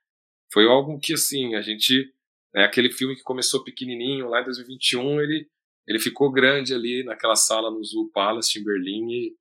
[0.53, 2.12] Foi algo que, assim, a gente.
[2.55, 5.47] É aquele filme que começou pequenininho lá em 2021, ele,
[5.86, 9.36] ele ficou grande ali naquela sala no Zoo Palace em Berlim e,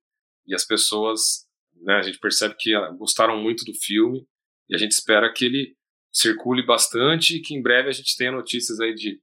[0.46, 4.26] e as pessoas, né, a gente percebe que ah, gostaram muito do filme
[4.68, 5.74] e a gente espera que ele
[6.12, 9.18] circule bastante e que em breve a gente tenha notícias aí de,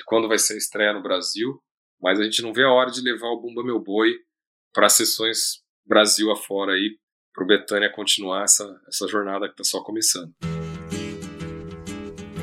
[0.00, 1.60] de quando vai ser a estreia no Brasil,
[2.00, 4.14] mas a gente não vê a hora de levar o Bumba Meu Boi
[4.72, 6.96] para sessões Brasil afora aí,
[7.34, 10.32] para o Betânia continuar essa, essa jornada que está só começando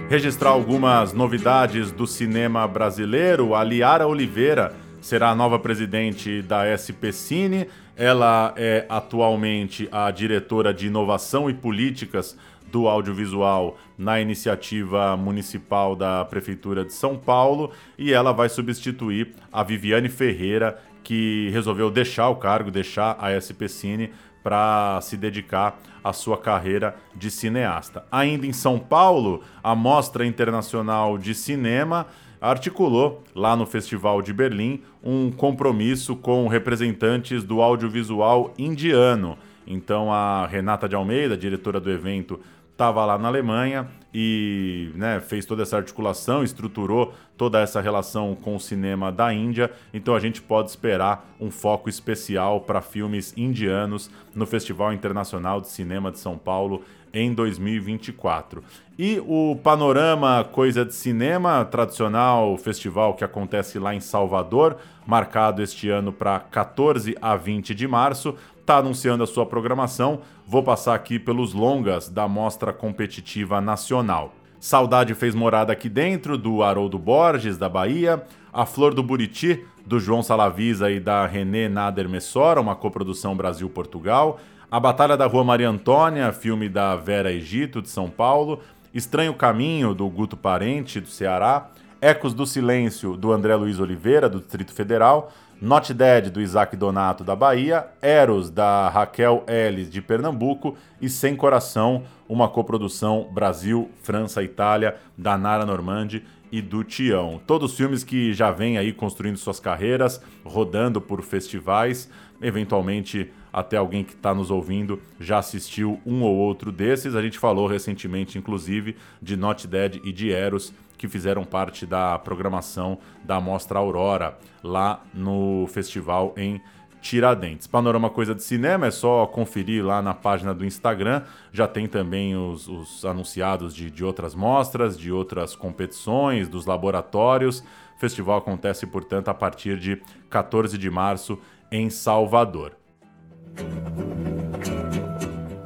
[0.10, 3.54] registrar algumas novidades do cinema brasileiro.
[3.54, 7.68] A Liara Oliveira será a nova presidente da SP Cine.
[7.94, 12.38] Ela é atualmente a diretora de inovação e políticas
[12.72, 19.64] do audiovisual na iniciativa municipal da Prefeitura de São Paulo e ela vai substituir a
[19.64, 24.12] Viviane Ferreira, que resolveu deixar o cargo, deixar a SP Cine
[24.44, 28.06] para se dedicar à sua carreira de cineasta.
[28.12, 32.08] Ainda em São Paulo, a Mostra Internacional de Cinema
[32.40, 39.38] articulou lá no Festival de Berlim um compromisso com representantes do audiovisual indiano.
[39.66, 42.40] Então a Renata de Almeida, diretora do evento,
[42.78, 48.56] estava lá na Alemanha e né, fez toda essa articulação, estruturou toda essa relação com
[48.56, 49.72] o cinema da Índia.
[49.92, 55.70] Então a gente pode esperar um foco especial para filmes indianos no Festival Internacional de
[55.70, 56.84] Cinema de São Paulo
[57.18, 58.64] em 2024.
[58.98, 65.90] E o Panorama Coisa de Cinema, tradicional festival que acontece lá em Salvador, marcado este
[65.90, 70.22] ano para 14 a 20 de março, está anunciando a sua programação.
[70.46, 74.34] Vou passar aqui pelos longas da Mostra Competitiva Nacional.
[74.60, 78.24] Saudade fez morada aqui dentro, do Haroldo Borges, da Bahia.
[78.52, 84.40] A Flor do Buriti, do João Salavisa e da René Nader Messora, uma coprodução Brasil-Portugal.
[84.70, 88.60] A Batalha da Rua Maria Antônia, filme da Vera Egito, de São Paulo.
[88.94, 91.70] Estranho Caminho, do Guto Parente, do Ceará.
[92.02, 95.32] Ecos do Silêncio, do André Luiz Oliveira, do Distrito Federal.
[95.62, 101.34] Not Dead, do Isaac Donato, da Bahia, Eros, da Raquel Ellis, de Pernambuco, e Sem
[101.34, 107.40] Coração, uma coprodução Brasil, França, Itália, da Nara Normandi e do Tião.
[107.48, 112.10] Todos filmes que já vêm aí construindo suas carreiras, rodando por festivais,
[112.42, 117.16] eventualmente até alguém que está nos ouvindo já assistiu um ou outro desses.
[117.16, 122.20] A gente falou recentemente, inclusive, de Not Dead e de Eros, que fizeram parte da
[122.20, 126.62] programação da Mostra Aurora, lá no festival em
[127.02, 127.66] Tiradentes.
[127.66, 131.24] Panorama Coisa de Cinema é só conferir lá na página do Instagram.
[131.52, 137.64] Já tem também os, os anunciados de, de outras mostras, de outras competições, dos laboratórios.
[137.96, 140.00] O festival acontece, portanto, a partir de
[140.30, 141.40] 14 de março
[141.72, 142.74] em Salvador.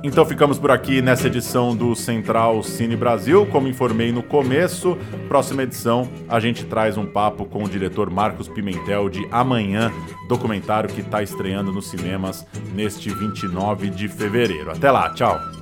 [0.03, 3.45] Então ficamos por aqui nessa edição do Central Cine Brasil.
[3.45, 8.47] Como informei no começo, próxima edição a gente traz um papo com o diretor Marcos
[8.47, 9.91] Pimentel de Amanhã,
[10.27, 14.71] documentário que está estreando nos cinemas neste 29 de fevereiro.
[14.71, 15.61] Até lá, tchau!